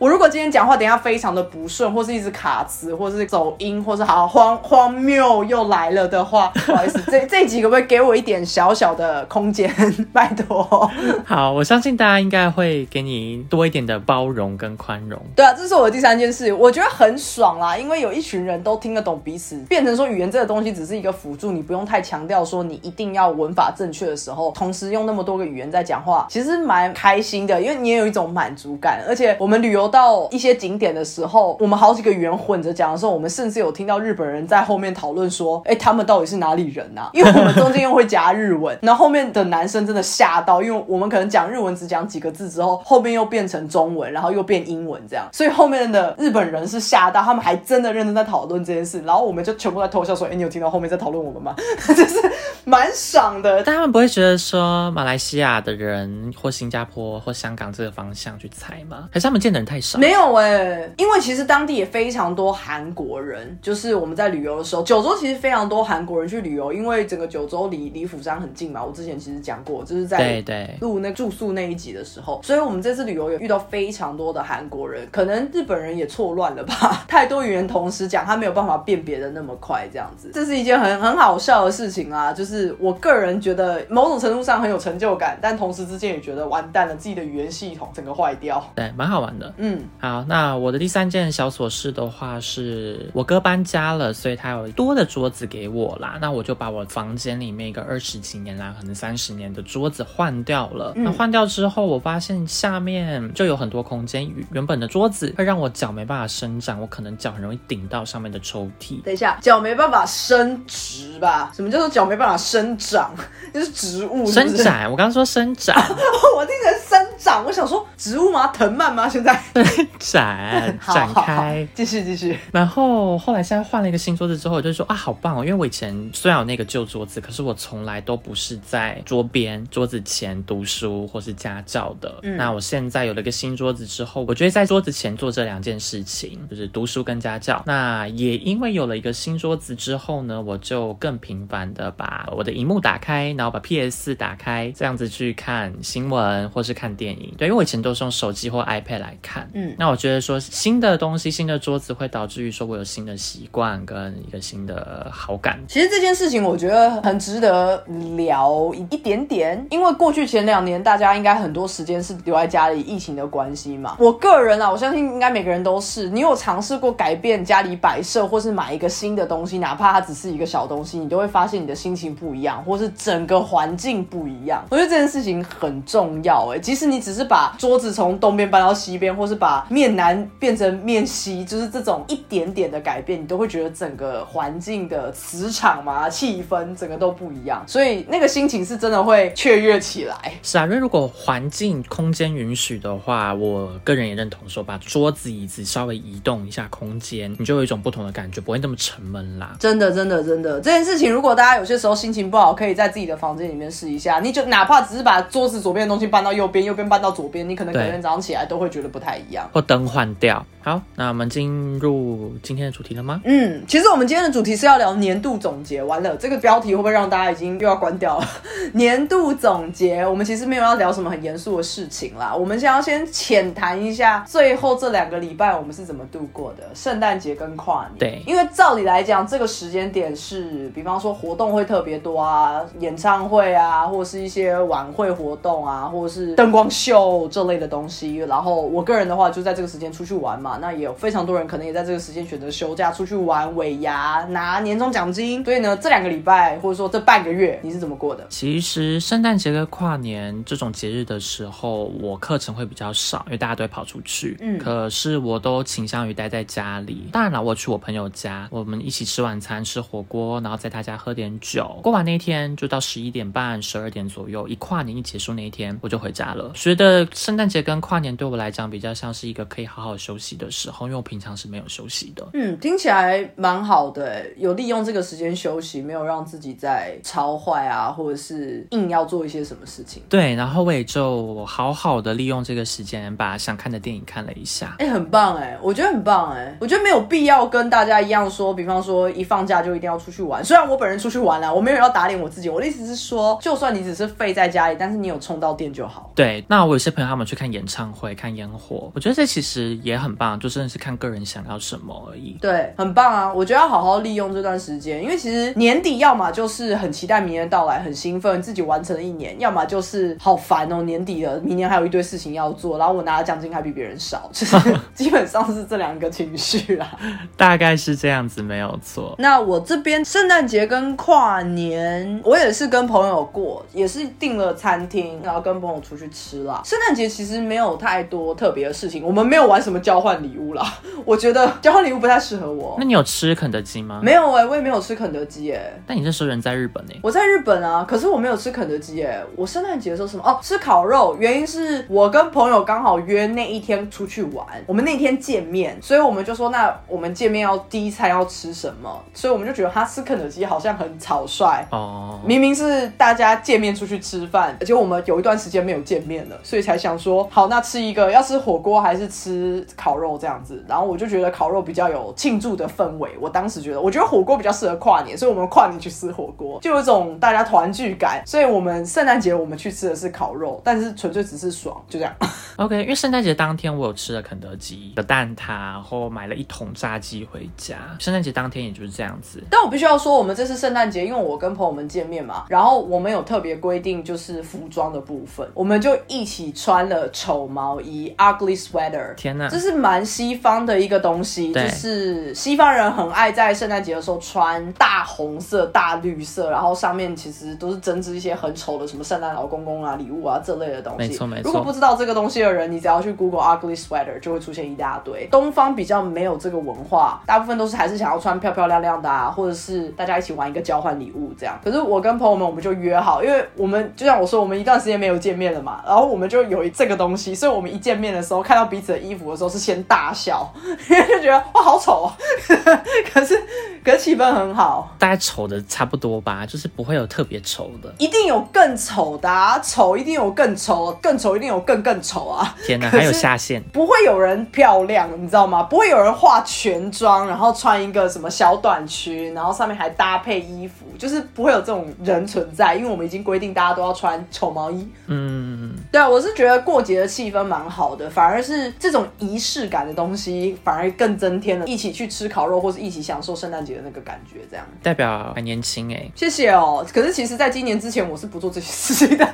[0.00, 9.68] 我如果今天讲话等一下非常的不顺，或是一直卡词，或是走音，或是好荒荒谬又来了的话，不好意思， 这这集可不可以给我一点小小的空间？
[10.12, 10.88] 拜托。
[11.24, 15.20] 好，我相信大家应该会给你多一点的包容跟宽容。
[15.34, 29.02] 对啊，这是我的第三件事，我觉得很爽啦，因为有一群人都听得懂彼此，变成说语言这个东西只是一个辅助，你不用太强调说你一定要文法正确的时候，同时用那么多个语言在讲话，其实蛮开心的，因为你也有一种满足感。
[29.08, 37.10] 而且我们旅游到一些景点的时候，我们好几个语言混着讲的时候，我们甚至有听到日本人在后面讨论说，哎，他们到底是哪里人啊？
[37.14, 51.54] 因为我们中间又会夹日文，然后后面的男生真的吓到，因为我们可能讲日文只讲几个字之后，后面又变成中文，然后又变英文这样，所以后面的日本人是吓到，他们还真的认真在讨论这件事，然后我们就全部在偷笑说，哎，你有听到后面在讨论我们吗？
[51.88, 52.20] 就是
[52.64, 53.62] 蛮爽的。
[53.62, 59.08] 但他们不会觉得说马来西亚的人或新加坡或香港这个方向去猜吗？
[59.12, 59.98] 还是他们见的人太少？
[59.98, 68.84] 没有哎、因为其实当地也非常多韩国人，就是我们在旅游的时候，九州其实非常多韩国人去旅游，因为整个九州离离釜山很近嘛。
[68.84, 70.42] 我之前其实讲过，就是在
[70.80, 82.32] 录那住宿那一集的时候，所以我们这次旅游也遇到非常多的韩国人，可能日本人也错乱了吧， 太多语言同时讲，他没有办法辨别的那么快，这样子，这是一件很很好笑的事情啊。
[82.32, 88.64] 就是我个人觉得某种程度上很有成就感，但同时之间也觉得完蛋了，自己的语言系统整个坏掉。
[88.76, 89.52] 对，蛮好玩的。
[89.56, 89.67] 嗯，
[90.00, 96.18] 好，那我的第三件小琐事的话是，我哥搬家了，所以他有多的桌子给我啦。
[96.20, 100.92] 那我就把我房间里面一个二十几年来，可能三十年的桌子换掉了。
[100.96, 109.02] 那换掉之后，我发现下面就有很多空间，原本的桌子会让我脚没办法伸展，我可能脚很容易顶到上面的抽屉。
[109.02, 111.52] 等一下，脚没办法伸直吧？
[111.54, 113.14] 什么叫做脚没办法生长？
[113.52, 115.76] 就是植物是不是，伸展，我刚刚说伸展，
[116.36, 118.46] 我听成生长，我想说植物吗？
[118.48, 119.08] 藤蔓吗？
[119.08, 119.38] 现在
[119.98, 121.66] 展 展开。
[121.74, 122.38] 继续继续。
[122.52, 125.44] 然后后来现在换了一个新桌子之后，我就说啊，好棒哦！
[125.44, 132.14] 因为我以前虽然有那个旧桌子，可是我从来都不是在桌边、桌子前读书或是家教的。
[132.22, 137.62] 那我现在有了一个新桌子之后，我觉得在桌子前做这两件事情，就是读书跟家教。
[137.66, 147.34] 那也因为有了一个新桌子之后呢，我就更频繁的把我的荧幕打开，然后把 PS 打开，这样子去看新闻或是看电影。
[147.36, 149.48] 对，因为我以前都是用手机或 iPad 来看。
[149.54, 155.58] 嗯那我觉得说新的东西、新的桌子会导致于说我有新的习惯跟一个新的好感。
[155.68, 157.82] 其实这件事情我觉得很值得
[158.16, 163.96] 聊一点点，因为过去前两年大家应该很多时间是留在家里，疫情的关系嘛。
[163.98, 174.64] 我个人啊，我相信应该每个人都是，你有尝试过改变家里摆设，或是买一个新的东西，哪怕它只是一个小东西，你都会发现你的心情不一样，或是整个环境不一样。
[174.70, 190.16] 我觉得这件事情很重要哎，即使你只是把桌子从东边搬到西边，或是把面南变成面西，就是这种一点点的改变，你都会觉得整个环境的磁场嘛、气氛整个都不一样，所以那个心情是真的会雀跃起来。
[190.42, 199.56] 是啊，因为如果环境空间允许的话，我个人也认同说，把桌子椅子稍微移动一下空间，你就有一种不同的感觉，不会那么沉闷啦。
[199.58, 204.20] 真的，真的，真的，这件事情，如果大家有些时候心情不好，可以在自己的房间里面试一下。
[204.20, 209.48] 你就哪怕只是把桌子左边的东西搬到右边，右边搬到左边，你可能隔天早上起来都会觉得不太一样。
[209.52, 210.44] 或灯换掉。
[210.68, 213.22] 好，那我们进入今天的主题了吗？
[213.24, 215.82] 嗯，其实我们今天的主题是要聊年度总结。
[215.82, 218.26] 完了，这个标题会不会让大家已经又要关掉了？
[218.74, 222.36] 年度总结，我们其实没有要聊什么很严肃的事情啦。
[222.36, 227.98] 我们先要先浅谈一下最后这两个礼拜我们是怎么度过的，圣诞节跟跨年。
[227.98, 238.16] 对因为照理来讲，这个时间点是，比方说活动会特别多啊，演唱会啊，或者是一些晚会活动啊，或者是灯光秀这类的东西。
[238.16, 245.44] 然后我个人的话，就在这个时间出去玩嘛，那也有非常多人可能也在这个时间选择休假出去玩，尾牙拿年终奖金。
[245.44, 248.26] 所以呢，这两个礼拜或者说这半个月，你是怎么过的？
[248.28, 254.36] 其实圣诞节跟跨年这种节日的时候，我课程会比较少，因为大家都会跑出去。
[254.40, 257.08] 嗯可是我都倾向于待在家里。
[257.12, 261.80] 当然了，我去我朋友家，我们一起吃晚餐，吃火锅，然后在他家喝点酒。
[261.82, 266.52] 过完那一天就到十一点半、十二点左右，一跨年一结束那一天，我就回家了。
[266.54, 272.26] 觉得圣诞节跟跨年对我来讲比较像是一个可以好好休息的时候，因为我平常是没有休息的。
[272.32, 280.02] 嗯，听起来蛮好的欸，有利用这个时间休息，没有让自己在超坏啊，或者是硬要做一些什么事情。
[280.08, 284.76] 对，然后我也就好好的利用这个时间，把想看的电影看了一下。
[284.78, 290.44] 哎、很棒哎，我觉得很棒哎，我觉得没有必要跟大家一样说，比方说一放假就一定要出去玩。
[290.44, 296.12] 虽然我本人出去玩了、我没有要打脸我自己，我的意思是说，就算你只是废在家里，但是你有充到电就好。
[296.14, 302.36] 对，那我有些朋友他们去看演唱会、看烟火，我觉得这其实也很棒，就真的是看个人想要什么而已。
[302.40, 303.32] 对，很棒啊！
[303.32, 314.56] 我觉得要好好利用这段时间，因为其实年底要么就是很期待明年到来，很兴奋，自己完成了一年；要么就是好烦哦，年底了，明年还有一堆事情要做，然后我拿的奖金还比别人少，就是
[314.94, 316.98] 基本上是这两个情绪啊。
[317.36, 319.14] 大概是这样子，没有错。
[319.18, 326.60] 那我这边圣诞节跟跨年，我也是跟朋友过，也是订了餐厅，然后跟朋友出去吃啦。
[326.64, 330.74] 圣诞节其实没有太多特别的事情，我们没有玩什么交换礼物啦。
[331.04, 332.84] 我觉得交换礼物不太适合我那。
[332.84, 334.00] 你有吃肯德基吗？
[334.02, 339.22] 没有哎、我也没有吃肯德基哎、但你那时候人在日本呢、我在日本啊，可是我没有吃肯德基哎。
[339.36, 351.66] 我圣诞节的时候什么哦，吃烤肉，原因是我跟朋友刚好约那一天出去玩，我们那天见面，所以我们就说那我们见面要第一餐要吃什么，所以我们就觉得他吃肯德基好像很草率。
[351.70, 360.64] 哦，明明是大家见面出去吃饭，而且我们有一段时间没有见面了，所以才想说，好，那吃一个要吃火锅还是吃烤肉这样子。
[360.68, 368.22] 然后我就觉得烤肉比较有庆祝的氛围，我当时觉得，我觉得火锅比较适合跨年，所以我们跨年去吃火锅，就有一种大家团聚感。
[368.24, 372.14] 所以我们圣诞节我们去吃的是烤肉，但是纯粹只是爽，就这样。
[372.56, 377.76] OK，因为圣诞节当天我有吃了肯德基的蛋挞，然后买了一桶炸鸡回家。
[377.98, 379.42] 圣诞节当天也就是这样子。
[379.50, 389.14] 但我必须要说，我们这次圣诞节，因为我跟朋友们见面嘛，然后我们有特别规定，就是服装的部分，我们就一起穿了丑毛衣 （ugly sweater）。
[389.14, 401.08] 天哪这，是蛮蛮西方的一个东西，就是西方人很爱在圣诞节的时候穿大红色、大绿色，然后上面其实都是针织一些很丑的什么圣诞老公公啊、礼物啊这类的东西。
[401.08, 405.26] 没错没错如果不知道这个东西的人，你只要去 Google ugly sweater 就会出现一大堆。
[405.32, 411.58] 东方比较没有这个文化，大部分都是还是想要穿漂漂亮亮的啊，或者是大家一起玩一个交换礼物这样。
[411.64, 420.48] 可是我跟朋友们我们就约好，因为我们就像我说，我们一段时间没有见面了嘛，然后我们就有这个东西，所以我们一见面的时候看到彼此的衣服的时候是先大笑，
[420.88, 422.12] 因 为就觉得哇好丑哦，
[423.12, 423.42] 可是
[423.84, 424.94] 可是气氛很好。
[424.98, 427.92] 大家丑的差不多吧，就是不会有特别丑的。
[427.98, 432.56] 一定有更丑的、啊，丑一定有更丑，更丑一定有更更丑啊！
[432.64, 435.64] 天哪，还有下线，不会有人漂亮，你知道吗？
[435.64, 444.88] 不会有人化全妆，然后穿一个什么小短裙，然后上面还搭配衣服，就是不会有这种人存在，因为我们已经规定大家都要穿丑毛衣。
[445.06, 454.40] 嗯，对啊，我是觉得过节的气氛蛮好的，反而是这种仪式感的东西，反而更增添了一起去吃烤肉或是一起享受圣诞节的那个感觉。
[454.50, 456.86] 这样，代表还年轻哎、谢谢哦。
[456.92, 459.24] 可是其实，在今年之前，我是不做这些事情的。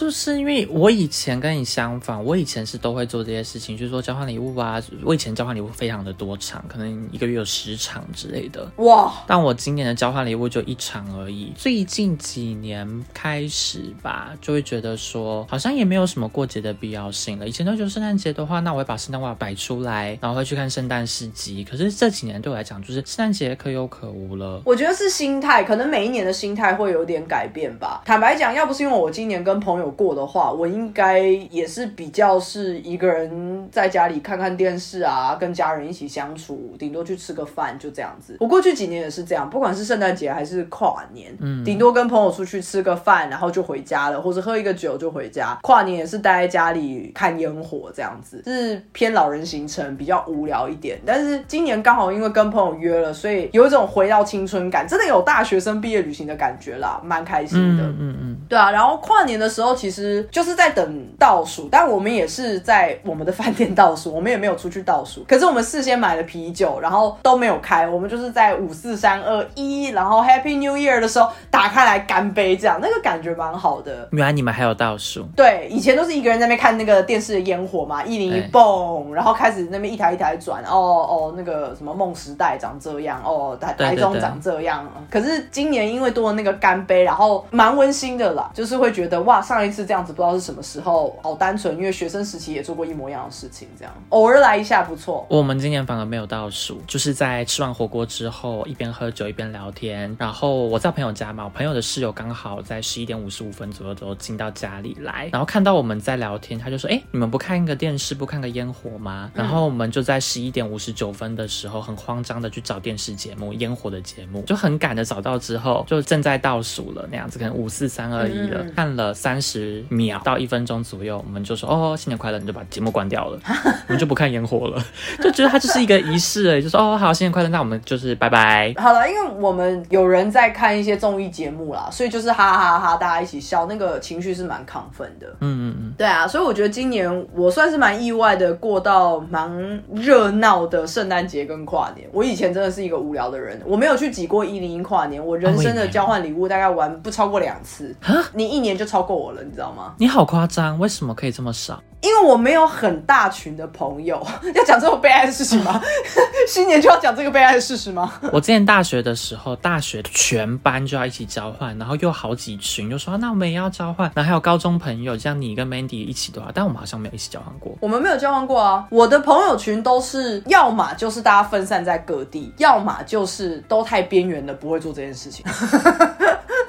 [0.00, 8.66] 是不是因为我以前跟你相反，我以前是都会做这些事情，就是说交换礼物啊，我以前交换礼物非常的多场，可能一个月有十场之类的。
[8.76, 11.52] 哇，但我今年的交换礼物就一场而已。
[11.54, 17.46] 最近几年开始吧，就会觉得说，好像也没有什么过节的必要性了。
[17.46, 21.62] 以前都觉得圣诞节的话，那我会把圣诞袜摆出来，然后会去看圣诞市集。
[21.62, 24.62] 可是这几年对我来讲，就是圣诞节可有可无了。
[24.64, 28.00] 我觉得是心态，可能每一年的心态会有点改变吧。
[28.06, 38.36] 坦白讲，要不是因为我今年跟朋友过的话，我应该也是比较是一个人在家里看看电视啊，跟家人一起相处，顶多去吃个饭，就这样子。
[38.40, 45.58] 我过去几年也是这样，不管是圣诞节还是跨年，嗯，顶多跟朋友出去吃个饭，然后就回家了，或者喝一个酒就回家。
[45.62, 50.98] 跨年也是待在家里看烟火这样子，是偏老人行程，比较无聊一点。
[51.04, 57.82] 但是今年刚好因为跟朋友约了，所以有一种回到青春感，真的有大学生毕业旅行的感觉啦，蛮开心的。
[57.84, 65.24] 嗯嗯嗯，对啊，然后跨年的时候其实就是在等倒数，但我们也是在我们的饭店倒数，我们也没有出去倒数。
[65.26, 74.06] 可是我们事先买了啤酒，然后都没有开，我们就是在五四三二一，然后 Happy New Year 的时候打开来干杯，这样那个感觉蛮好的。
[74.12, 75.24] 原来你们还有倒数。
[75.34, 84.86] 对，以前都是一个人在那边看那个电视的烟火嘛，一零一对蹦，然后开始那边一台一台转，哦哦，那个什么梦时代长这样，哦台台中长这样。
[85.10, 95.26] 可是今年因为多了那个干杯，然后蛮温馨的啦，就是会觉得哇，上一次这样子不知道是什么时候，好单纯，因为学生时期也做过一模一样的事情，这样偶尔来一下不错。
[95.28, 100.14] 我们今年反而没有倒数，就是在吃完火锅之后，一边喝酒一边聊天。
[100.18, 119.49] 然后我在朋友家嘛，我朋友的室友刚好在十一点五十五分左右都进到家里来，然后看到我们在聊天，他就说：“哎，你们不看个电视，不看个烟火吗？”然后我们就在十一点五十九分的时候，很慌张的去找电视节目、烟火的节目，就很赶的找到之后，就正在倒数了那样子，可能五四三二一了，嗯看了三十
[119.88, 123.38] 秒到一分钟左右，我们就说：“哦，新年快乐！”你就把节目关掉了，
[123.88, 124.82] 我们就不看烟火了。
[125.22, 128.72] 就觉得它就是一个仪式而已，就说哦好，新年快乐，那我们就是拜拜。
[128.78, 135.26] 好了，因为我们有人在看一些综艺节目啦，所以就是哈哈哈哈，大家一起笑，那个情绪是蛮亢奋的。
[135.40, 142.08] 嗯嗯嗯，对啊，所以我觉得今年我算是蛮意外的，过到蛮热闹的圣诞节跟跨年。
[142.12, 147.94] 我以前真的是一个无聊的人，我没有去挤过一零一跨年，我人生的交换礼物大概玩不超过两次，
[148.32, 149.94] 你一年就超过我了，你知道吗？
[149.98, 151.82] 你好夸张，为什么可以这么少？
[152.00, 154.26] 因为我没有很大群的朋友，
[154.56, 155.78] 要讲这种悲哀的事情吗？
[156.48, 158.10] 新年就要讲这个悲哀的事实吗？
[158.32, 167.76] 我之前大学的时候，大学全班就要一起交换，然后又好几群，就说、啊那我们也要交换，然后还有高中朋友，像你跟 Mandy 一起的话，但我们好像没有一起交换过。
[167.80, 175.44] 我们没有交换过啊，我的朋友群都是要么就是大家分散在各地，要么就是都太边缘了，不会做这件事情。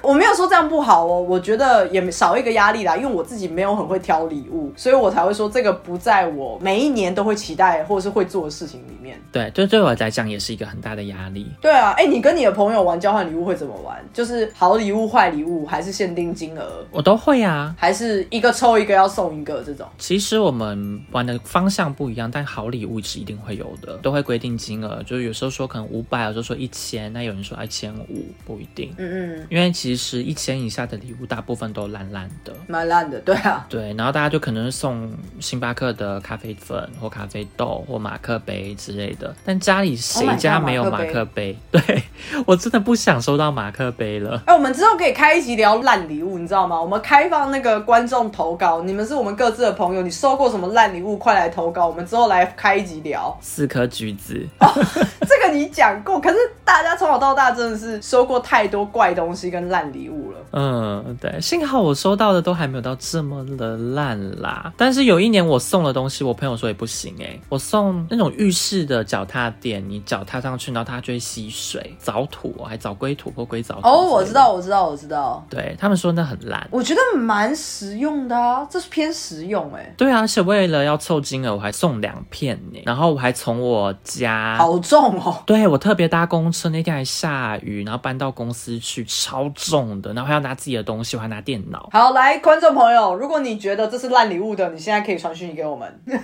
[0.02, 9.20] 我没有说这样不好哦，我觉得也少一个压力啦，因为我自己没有很会挑礼物，所以我才会说这个不在我每一年都会期待或者是会做的事情里面。
[9.32, 11.48] 对，对，对我来讲也是一个很大的压力。
[11.62, 13.98] 对啊，哎，你跟你的朋友玩交换礼物会怎么玩？
[14.14, 17.76] 就是好礼物、坏礼物，还是限定金额，我都会啊。
[17.78, 19.88] 还是一个抽一个要送一个这种？
[19.98, 28.94] 其实我们玩的方向不一样，但好礼物是一定会有的，都会规定金额，就是有时候说可能五百，有时候说一千，那有人说一千五，不一定。
[28.98, 29.91] 嗯嗯，因为其实
[30.24, 33.66] 一千以下的礼物大部分都烂烂的，蛮烂的，对啊。
[33.70, 41.58] 对，然后大家就可能是送星巴克的咖啡粉或咖啡豆或马克杯之类的，但家里谁 Oh 家没有马克杯？
[41.72, 42.04] 对
[42.46, 44.42] 我真的不想收到马克杯了。
[44.46, 46.80] 哎、我们之后可以开一集聊烂礼物，你知道吗？
[46.80, 53.38] 我们开放那个观众投稿，你们是我们各自的朋友，你收过什么烂礼物，快来投稿，我们之后来开一集聊。
[53.42, 60.38] 四颗橘子， 这个你讲过，可是大家从小到大真的是收过太多怪东西跟烂礼物了。
[60.52, 64.74] 嗯，对，幸好我收到的都还没有到这么的烂啦。
[64.76, 73.88] 但是有一年我送的东西，我朋友说也不行哎、我送那种浴室的脚踏垫，你脚踏上去，然后它就会吸水，藻土还藻龟土或龟藻土。
[73.88, 74.34] 哦，我知。
[74.34, 75.46] 道，我知道，我知道。
[75.50, 76.68] 对他们说那很烂。
[76.72, 82.82] 我觉得蛮实用的啊，这是偏实用哎、对啊，而且为了要凑金额，我还送两片呢。
[82.86, 85.44] 然后我还从我家，好重哦。
[85.46, 89.71] 对我特别搭公车，那天还下雨，然后搬到公司去，超重
[90.02, 91.90] 的，然后还要拿自己的东西，我还拿电脑。
[91.92, 95.88] 好，来，观众朋友，如果你觉得这是烂礼物的，你现在可以传讯息给我们。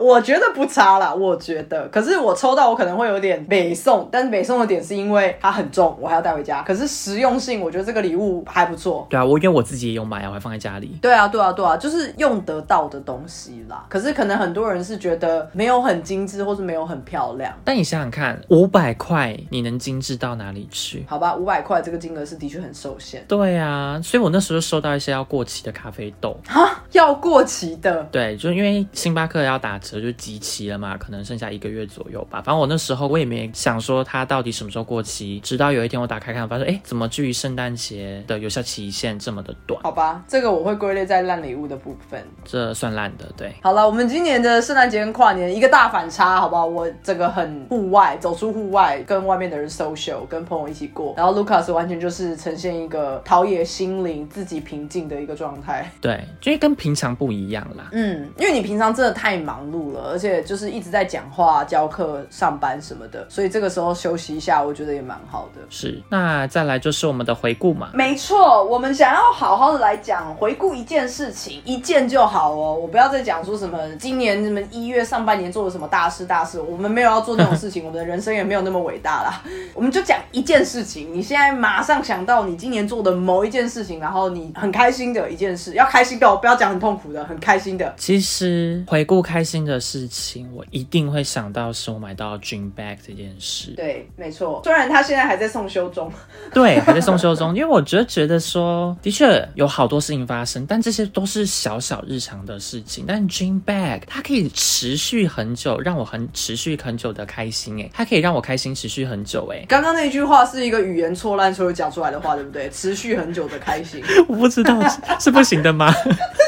[0.00, 1.86] 我觉得不差啦，我觉得。
[1.88, 6.62] 可是我抽到我可能会有点北送，但是北送的点是因为它很重，我还要带回家。
[6.62, 9.06] 可是实用性，我觉得这个礼物还不错。
[9.10, 10.98] 对啊，我因为我自己也有买啊，我还放在家里。
[11.02, 13.84] 对啊，对啊，对啊，就是用得到的东西啦。
[13.90, 17.52] 可是可能很多人是觉得没有很精致，或是没有很漂亮。
[17.62, 21.04] 但你想想看，五百块你能精致到哪里去？
[21.06, 23.22] 好吧，五百块这个金额是的确很受限。
[23.28, 26.36] 对啊，所以我那时候就收到一些要过期的咖啡豆。
[26.46, 28.02] 哈，要过期的。
[28.10, 32.40] 对，就因为星巴克要打折，就集齐了嘛，可能剩下一个月左右吧。
[32.40, 39.80] 反正我那时候我也没想说它到底什么时候过期，直到有一天我打开看，发现哎，怎么距离圣诞节的有效期限这么的短？
[39.82, 42.26] 好吧，这个我会归类在烂礼物的部分。
[42.44, 43.54] 这算烂的，对。
[43.62, 46.64] 好了，我们今年的圣诞节跟跨年一个大反差，好不好？
[46.64, 51.14] 我这个很户外，走出户外，跟外面的人 social，跟朋友一起过。
[51.16, 55.90] 然后 Lucas 完全就是呈现一个陶冶心灵、自己平静的一个状态。
[56.00, 57.88] 对，因为跟平常不一样啦。
[57.92, 65.60] 嗯，因为你平常真的太忙碌了，而且就是一直在讲话、教课、上班什么的，所以这个时候休息一下，我觉得也蛮好的。
[65.68, 67.90] 是，那再来就是我们的回顾嘛。
[67.92, 72.74] 没错，我们想要好好的来讲，回顾一件事情，一件就好哦。
[72.74, 79.42] 我不要再讲说什么今年什么一月上半年做了什么大事大事，我们没有要做那种事情， 我们的人生也没有那么伟大啦。
[79.74, 87.94] 我们就讲一件事情，你现在马上想到你今年做的某一件事情，然后你很开心的一件事，要开心的哦，不要讲很痛苦的，很开心的。
[87.96, 93.72] 其实回顾开心的事情，我一定会想到是我买到 Dream Bag 这件事。
[93.76, 94.60] 对，没错。
[94.64, 96.10] 虽然他现在还在送修中，
[96.52, 103.04] 对，还在送修中，因为我觉得觉得说，的确有好多事情发生，但这些都是小小日常的事情。
[103.06, 112.68] 但 Dream Bag 它可以持续很久，让我很持续很久的开心，哎，它可以让我开心持续很久，哎，刚刚那句话是一个语言错乱所以讲出来的话，对不对？
[112.70, 114.02] 持续很久的开心。
[114.28, 115.92] 我不知道是是不行的吗？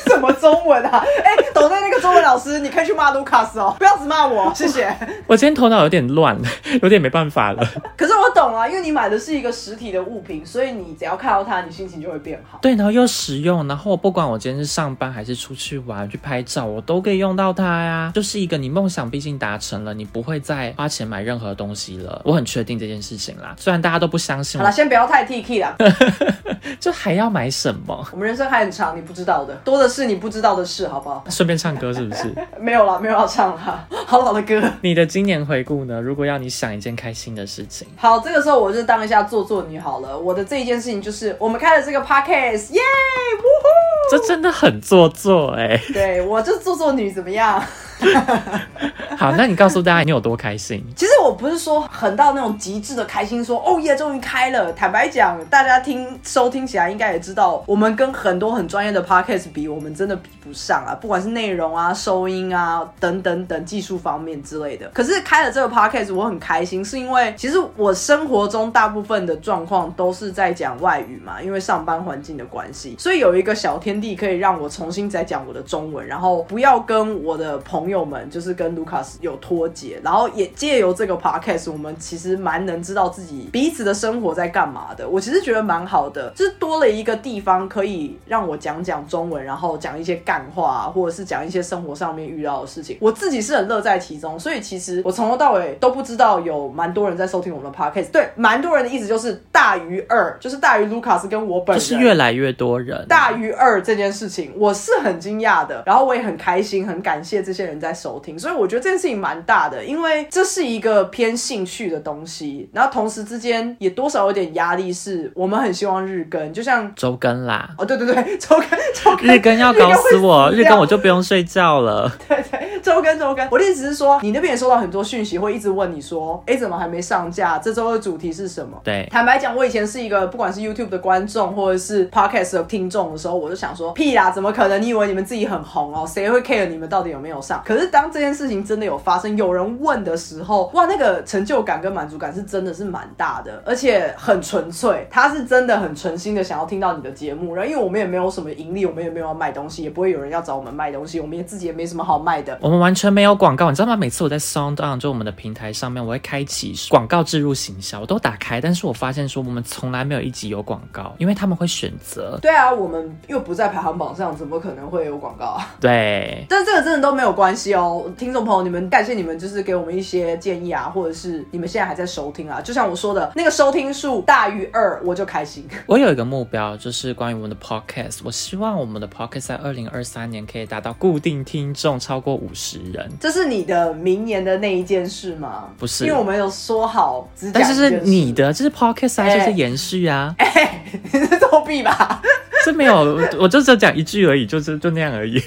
[0.06, 1.02] 什么中文啊？
[1.24, 4.94] 哎、抖内那个中文老师，你可以去骂卢卡斯哦，不要只骂我，谢谢。
[5.26, 6.38] 我今天头脑有点乱，
[6.82, 7.66] 有点没办法了。
[7.96, 12.58] 可是我懂啊，因为你买的是一个实体的物品，所以你只要看到它，你心情就会变好。
[12.60, 18.12] 对，然后又实用，然后不管我今天是上班还是出去玩、去拍照，我都可以用到它呀。
[18.14, 22.20] 就是一个你梦想毕竟达成了，你不会再花钱买任何东西了。
[22.24, 25.76] 我很确定这件事情啦，虽然大家都不相信好了，我，先不要太 T K 啦，
[26.80, 28.08] 就还要买什么？
[28.12, 31.22] 我们人生还很长，你不知道的，多的是你不知道的事，好不好？
[31.28, 32.34] 顺便唱歌是不是？
[32.58, 34.62] 没有啦，没有要唱啦，好老的歌。
[34.80, 36.00] 你的今年回顾呢？
[36.00, 40.18] 如果要你想一件开心的事情，好，这个时候我就当一下做作女好了。
[40.18, 44.10] 我的这一件事情就是我们开了这个 podcast，耶，呜呼！
[44.10, 47.62] 这真的很做作哎、对我就是做作女，怎么样？
[49.16, 50.84] 好，那你告诉大家你有多开心？
[50.96, 54.72] 其实我不是说很到那种极致的开心说，哦耶，终于开了。
[54.72, 64.88] 坦白讲，大家听收听起来应该也知道，我们跟很多很专业的 podcast 比，我们真的比不上啊，不管是内容啊、收音啊等等等技术方面之类的。
[64.88, 85.08] 可是开了这个 podcast，我很开心，是因为其实我生活中大部分的状况都是在讲外语嘛，因为上班环境的关系，所以有一个小天地可以让我重新再讲我的中文，然后不要跟我的朋友们，就是跟卢卡斯有脱节，然后也借由这个 podcast，我们其实蛮能知道自己彼此的生活在干嘛的。
[85.08, 92.96] 我其实觉得蛮好的，就是多了一个地方可以让我讲讲中文，然后讲一些干话、啊，或者是讲一些生活上面遇到的事情。
[93.00, 98.10] 我自己是很乐在其中，所以其实我从头到尾都不知道有蛮多人在收听我们的 podcast。
[98.10, 102.00] 对，蛮多人的意思就是大于二，就是大于卢卡斯跟我本人就人。
[102.00, 117.70] 是越来越多人，大于二这件事情，我是很惊讶的，然后我也很开心，很感谢这些人在收听，所以我觉得这件事情蛮大的，因为这是一个偏兴趣的东西，然后同时之间也多少有点压力，是我们很希望日更，就像周更啦。
[117.76, 122.10] 哦，对对对， 周更周更日更要搞死我， 日更我就就不用睡觉了。
[122.28, 123.48] 对对，周更周更。
[123.50, 127.58] 我的意思是说，你那边也收到很多讯息，会一直问你说，哎，怎么还没上架？
[127.58, 128.78] 这周的主题是什么？
[128.84, 134.82] 对，坦白讲，我以前是一个不管是 YouTube 的观众或者是 Podcast 的听众的时候，我就想说，屁啦，怎么可能？
[134.82, 136.04] 你以为你们自己很红哦？
[136.06, 137.62] 谁会 care 你们到底有没有上？
[137.64, 145.06] 可是当这件事情真的有发生，有人问的时候，哇，那个成就感跟满足感是真的是蛮大的，而且很纯粹。
[145.10, 152.58] 他是真的很纯心的想要听到你的节目，然后因为我们也没有什么盈利，我们也没有要卖东西，也不会有人要找我们卖东西，我们也自己也没什么好卖的。
[152.60, 153.96] 我们完全没有广告，你知道吗？
[153.96, 162.38] 每次我在 Sound On 就我们的平台上面，我会开启广告植入行销，我都打开，但是我发现说我们从来没有一集有广告，因为他们会选择。
[162.40, 165.76] 对啊，我们又不在排行榜上，怎么可能会有广告啊？
[165.78, 175.68] 对，但这个真的都没有关系哦，听众朋友，你们感谢你们就是给我们一些建议啊，或者是你们现在还在收听啊，就像我说的那个收听数大于二，我就开心。
[175.86, 182.61] 我有一个目标，就是关于我们的 Podcast，我希望我们的 Podcast 在二零二三年可以达到固定听众超过五十
[182.92, 183.10] 人。
[183.20, 185.64] 这是你的明年的那一件事吗？
[185.78, 190.34] 不是，因为我们有说好，但是是你的，这是 Podcast 啊，就是延续啊。
[190.38, 192.22] 哎，你是作弊吧？
[192.64, 195.42] 这没有，我就只讲一句而已，就是就那样而已。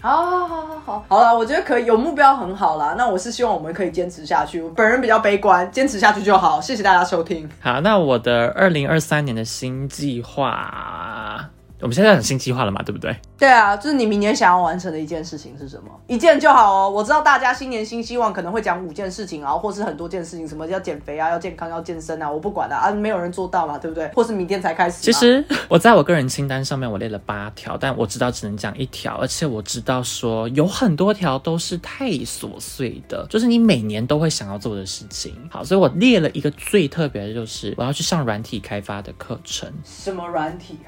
[0.00, 2.94] 好，好，好，好，好，好了，我觉得可以，有目标很好啦。
[2.98, 4.60] 那我是希望我们可以坚持下去。
[4.60, 6.60] 我本人比较悲观，坚持下去就好。
[6.60, 7.48] 谢谢大家收听。
[7.60, 11.07] 好，那我的二零二三年的新计划。
[11.80, 13.16] 我们现在很新计划了嘛，对不对？
[13.38, 15.90] 对啊，就是你明年想要完成的一件事情是什么？
[16.08, 16.90] 一件就好哦。
[16.90, 24.08] 我知道大家新年新希望可能会讲五件事情啊，或是很多件事情，什么要减肥啊，要健康，要健身啊，我不管了啊，没有人做到嘛，对不对？
[24.08, 25.02] 或是明天才开始。
[25.02, 35.32] 其实我在我个人清单上面我列了八条，但我知道只能讲一条，而且我知道说有很多条都是太琐碎的，就是你每年都会想要做的事情。
[35.48, 39.72] 好，所以我列了一个最特别的，就是我要去上软体开发的课程。
[39.84, 40.78] 什么软体？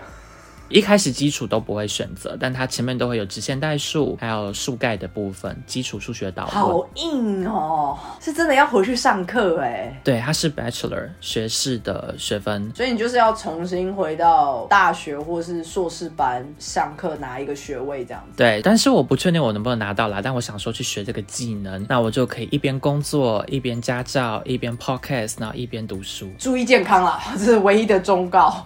[0.70, 6.54] 一开始基础都不会选择，但它前面都会有直线代数，还有数概的部分，基础数学导论。
[6.54, 10.00] 好硬哦，是真的要回去上课哎。
[10.04, 18.36] 对，它是 Bachelor 学士的学分，所以你就是要重新回到大学或是硕士班上课拿一个学位这样子。
[18.36, 28.64] 对，但是我不确定我能不能拿到啦，但我想说去学这个技能，那我就可以一边工作一边家教，一边 Podcast，然后一边读书，注意健康啦， 这是唯一的忠告。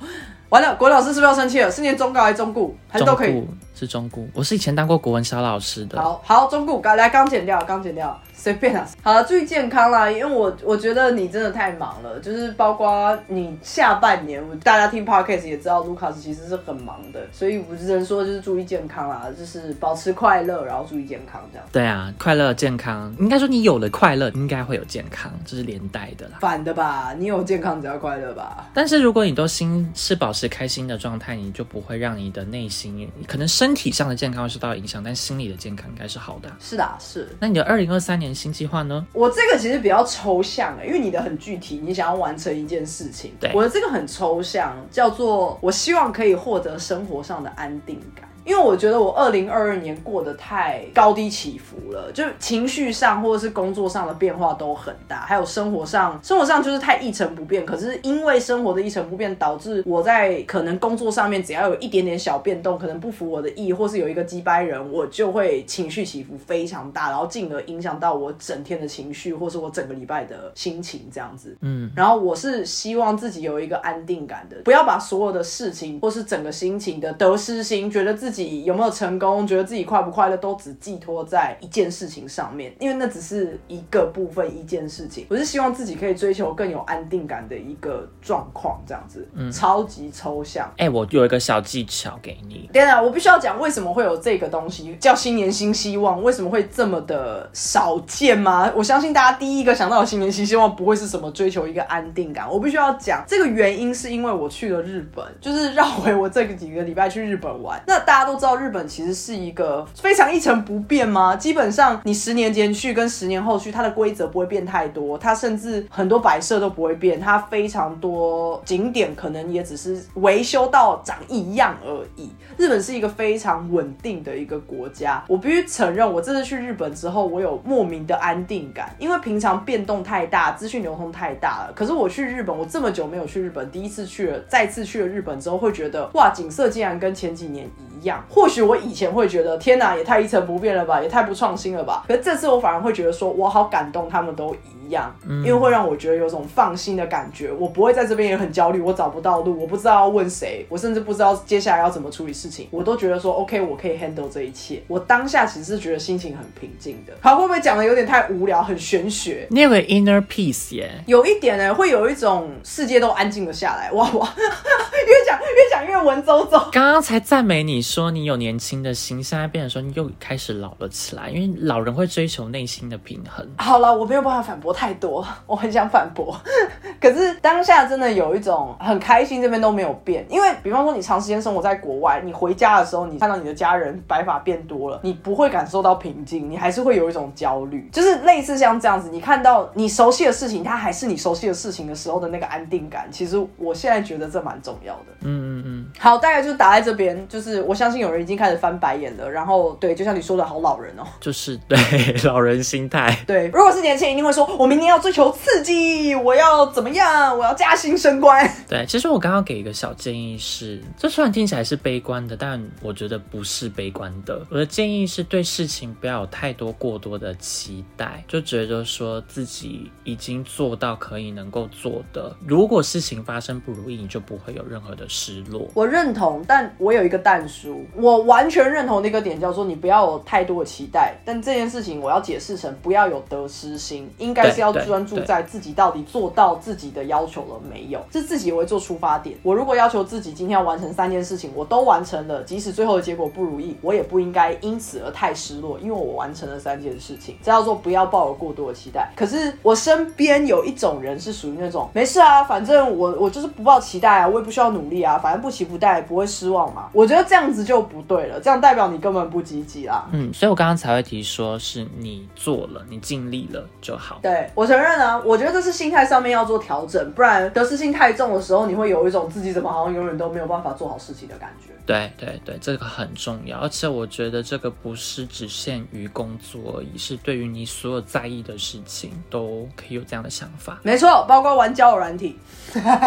[0.55, 1.69] 完了，国老师是不是要生气了？
[1.69, 2.77] 是念中高还是中固？
[2.89, 3.45] 还是都可以？
[3.75, 4.29] 是中固。
[4.33, 6.01] 我是以前当过国文小老师的。
[6.01, 8.17] 好好，中固，刚来刚剪掉，刚剪掉。
[8.45, 21.67] 随便啊，好了，注意健康啦，因为我我觉得你真的太忙了，就是包括你下半年，大家听 podcast 也知道，卢卡斯其实是很忙的，所以我只能说就是注意健康啦，就是保持快乐，然后注意健康这样。
[21.73, 26.37] 对啊，快乐健康，应该说你有了快乐，应该会有健康，这是连带的啦。
[26.43, 28.69] 反的吧，你有健康只要快乐吧。
[28.75, 36.51] 但是如果你都心是保持开心的状态，你就不会让你的内心，可能身体上的健康会受到影响，但心理的健康应该是好的。
[36.61, 37.27] 是的，是。
[37.41, 39.07] 那你的二零二三年新计划呢？
[39.13, 43.33] 我这个其实比较抽象诶，因为你的很具体，你想要完成一件事情。
[43.39, 48.29] 对，我的这个很抽象，叫做我希望可以获得生活上的安定感。
[48.45, 57.65] 因为我觉得我二零二二年过得太高低起伏了，就情绪上或者是工作上的变化都很大，还有生活上，生活上就是太一成不变。
[57.65, 71.57] 可是因为生活的一成不变，导致我在可能工作上面只要有一点点小变动，可能不符我的意，或是有一个击败人，我就会情绪起伏非常大，然后进而影响到我整天的情绪，或是我整个礼拜的心情这样子。
[71.63, 78.34] 嗯，然后我是希望自己有一个安定感的，不要把所有的事情或是整个心情的得失心，觉得自己。
[78.35, 79.47] 自己有没有成功？
[79.47, 85.25] 觉得自己快不快乐，都只寄托在一件事情上面，因为那只是一个部分，一件事情。
[85.31, 90.69] 我是希望自己可以追求更有安定感的一个状况，这样子，嗯，超级抽象。
[90.79, 92.69] 哎，我有一个小技巧给你。
[92.73, 96.21] 等等，我必须要讲为什么会有这个东西叫新年新希望？
[96.21, 98.69] 为什么会这么的少见吗？
[98.75, 102.51] 我相信大家第一个想到的新年新希望不会是什么追求一个安定感。
[102.51, 108.24] 我必须要讲这个原因，是因为我去了日本，就是绕回我这个几个礼拜去日本玩，那大。
[108.25, 111.37] 都知道日本其实是一个非常一成不变吗？
[111.37, 122.31] 基本上你十年前去跟十年后去，它的规则不会变太多，它甚至很多摆设都不会变，它非常多景点可能也只是维修到长一样而已。
[122.57, 131.73] 日本是一个非常稳定的一个国家，我必须承认，我这次去日本之后，我有莫名的安定感，因为平常变动太大，资讯流通太大了。
[131.75, 137.69] 可是我去日本，我这么久没有去日本，第一次去了，再次去了日本之后，会觉得哇，景色竟然跟前几年
[138.01, 138.14] 一样。
[138.29, 142.05] 或许我以前会觉得天哪，也太一成不变了吧，也太不创新了吧。
[142.07, 144.55] 可是这次我反而会觉得说，我好感动，他们都。
[144.87, 147.53] 一样，因为会让我觉得有种放心的感觉。
[147.53, 152.69] 我不会在这边也很焦虑，我找不到路，我不知道要问谁，我甚至不知道接下来要怎么处理事情。
[152.71, 154.83] 我都觉得说 OK，我可以 handle 这一切。
[154.87, 157.13] 我当下其实是觉得心情很平静的。
[157.21, 159.47] 好，会不会讲的有点太无聊，很玄学？
[159.51, 163.91] 你有个 inner peace 耶，有一点呢，会有一种世界都安静了下来。
[163.93, 166.71] 哇哇， 越讲越讲越文绉绉。
[166.71, 173.47] 刚刚才赞美你说你有年轻的心，现在变成说你又开始老了起来，因为老人会追求内心的平衡。
[173.57, 176.37] 好了，我没有办法反驳太多， 我很想反驳，
[177.01, 180.27] 可是当下真的有一种很开心，这边都没有变。
[180.29, 195.05] 因为比方说你长时间生活在国外，你回家的时候，你看到你的家人白发变多了，你不会感受到平静，你还是会有一种焦虑，就是类似像这样子，你看到你熟悉的事情，它还是你熟悉的事情的时候的那个安定感，其实我现在觉得这蛮重要的。
[195.21, 195.87] 嗯嗯嗯。
[195.99, 199.31] 好，大概就打在这边，就是我相信有人已经开始翻白眼了。
[199.31, 201.79] 然后对，就像你说的好老人哦，就是对
[202.25, 203.17] 老人心态。
[203.27, 208.51] 对，如果是年轻人，一定会说，我明年要追求刺激，我要怎么样，我要加薪升官。
[208.67, 214.41] 对，其实我刚刚给一个小建议是，这虽然听起来是悲观的，但我觉得不是悲观的。
[214.49, 222.35] 我的建议是对事情不要有太多过多的期待，就觉得说自己已经做到可以能够做的。
[222.47, 225.69] 如果事情发生不如意，你就不会有任何的失落。
[225.75, 231.15] 我认同，但我有一个但书，我完全认同那个点，叫做你不要有太多的期待。
[231.23, 239.37] 但这件事情我要解释成不要有得失心，应该是要专注在自己到底做到自己的要求了没有，是自己为做出发点。
[239.43, 247.37] 我如果要求自己今天要完成三件事情，我都完成了，即使最后的结果不如意，我也不应该因此而太失落，因为我完成了三件事情。
[247.43, 249.11] 这叫做不要抱有过多的期待。
[249.17, 256.89] 可是我身边有一种人是属于那种没事啊，反正我我就是不抱期待啊，我也不需要努力啊，反正不期不待不会失望嘛。
[256.93, 260.09] 我觉得这样子就不对了，这样代表你根本不积极啦。
[260.13, 264.19] 嗯，所以我刚刚才会提说是你做了，你尽力了就好。
[264.23, 271.73] 对我承认啊，我觉得这是心态上面要做调整，不然得失心太重的时候，你会有一种自己怎么好像永远都没有办法做好事情的感觉。
[271.87, 280.79] 对对对，这个很重要，而且我觉得这个不是只限于工作而已，是对于你所有在意的事情都可以有这样的想法。
[280.83, 282.39] 没错，包括玩交友软体。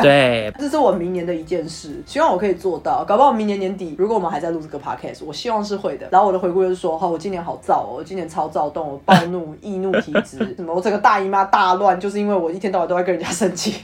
[0.04, 3.04] 对， 这是我明年的一件事，希望我可以做到。
[3.04, 6.08] 搞不好明年年底，如果我们还在录这个 podcast，我希望是会的。
[6.12, 13.84] 然后我的回顾就是说，哈，我今年好躁哦，我今年超躁动，我暴怒、 易怒体质，什么我整个大妈大乱，就是因为我一天到晚都在跟人家生气，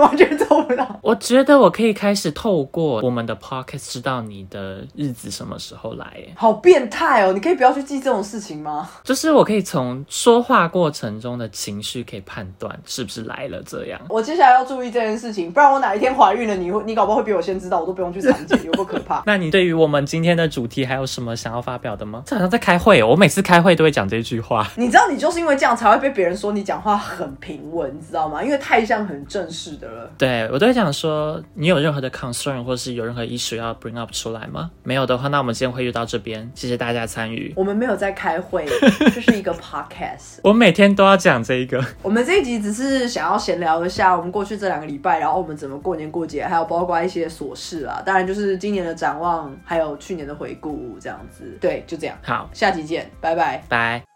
[0.00, 0.98] 完全做不到。
[1.02, 7.32] 我觉得我可以开始透过我们的 podcast 知道你的日子什么时候来，哎，好变态哦！
[7.32, 8.88] 你可以不要去记这种事情吗？
[9.04, 14.00] 就是我可以从说话过程中的情绪可以判断是不是来了这样。
[14.08, 19.22] 我接下来要注意这件事情，不然我哪一天怀孕了，你会你搞不好会比我先知道，我都不用去产检，有多可怕？
[19.26, 22.22] 那你对于我们今天的主题还有什么想要发表的吗？
[22.26, 24.66] 这好像在开会，我每次开会都会讲这句话。
[24.76, 28.42] 你知道，你就是因为这样才会被别人说你讲话很平稳，你知道吗？
[28.42, 30.10] 因为太像很正式的了。
[30.18, 34.70] 对我都会讲说，你有任何的 concern 或是有任何 issue 要 bring up 出来吗？
[34.82, 37.52] 没有的话，那我们今天会遇到这边，谢谢大家参与。
[37.56, 38.66] 我们没有在开会，
[39.14, 40.38] 这是一个 podcast。
[40.42, 41.84] 我每天都要讲这一个。
[42.02, 48.02] 我们这一集只是想要闲聊一下我们过去这两个礼拜，然后我们怎么过年过节，还有包括一些琐事啊。
[48.04, 51.56] 当然就是今年的展望，还有去年的回顾这样子。
[51.60, 52.16] 对，就这样。
[52.22, 54.15] 好，下集见，拜拜，拜。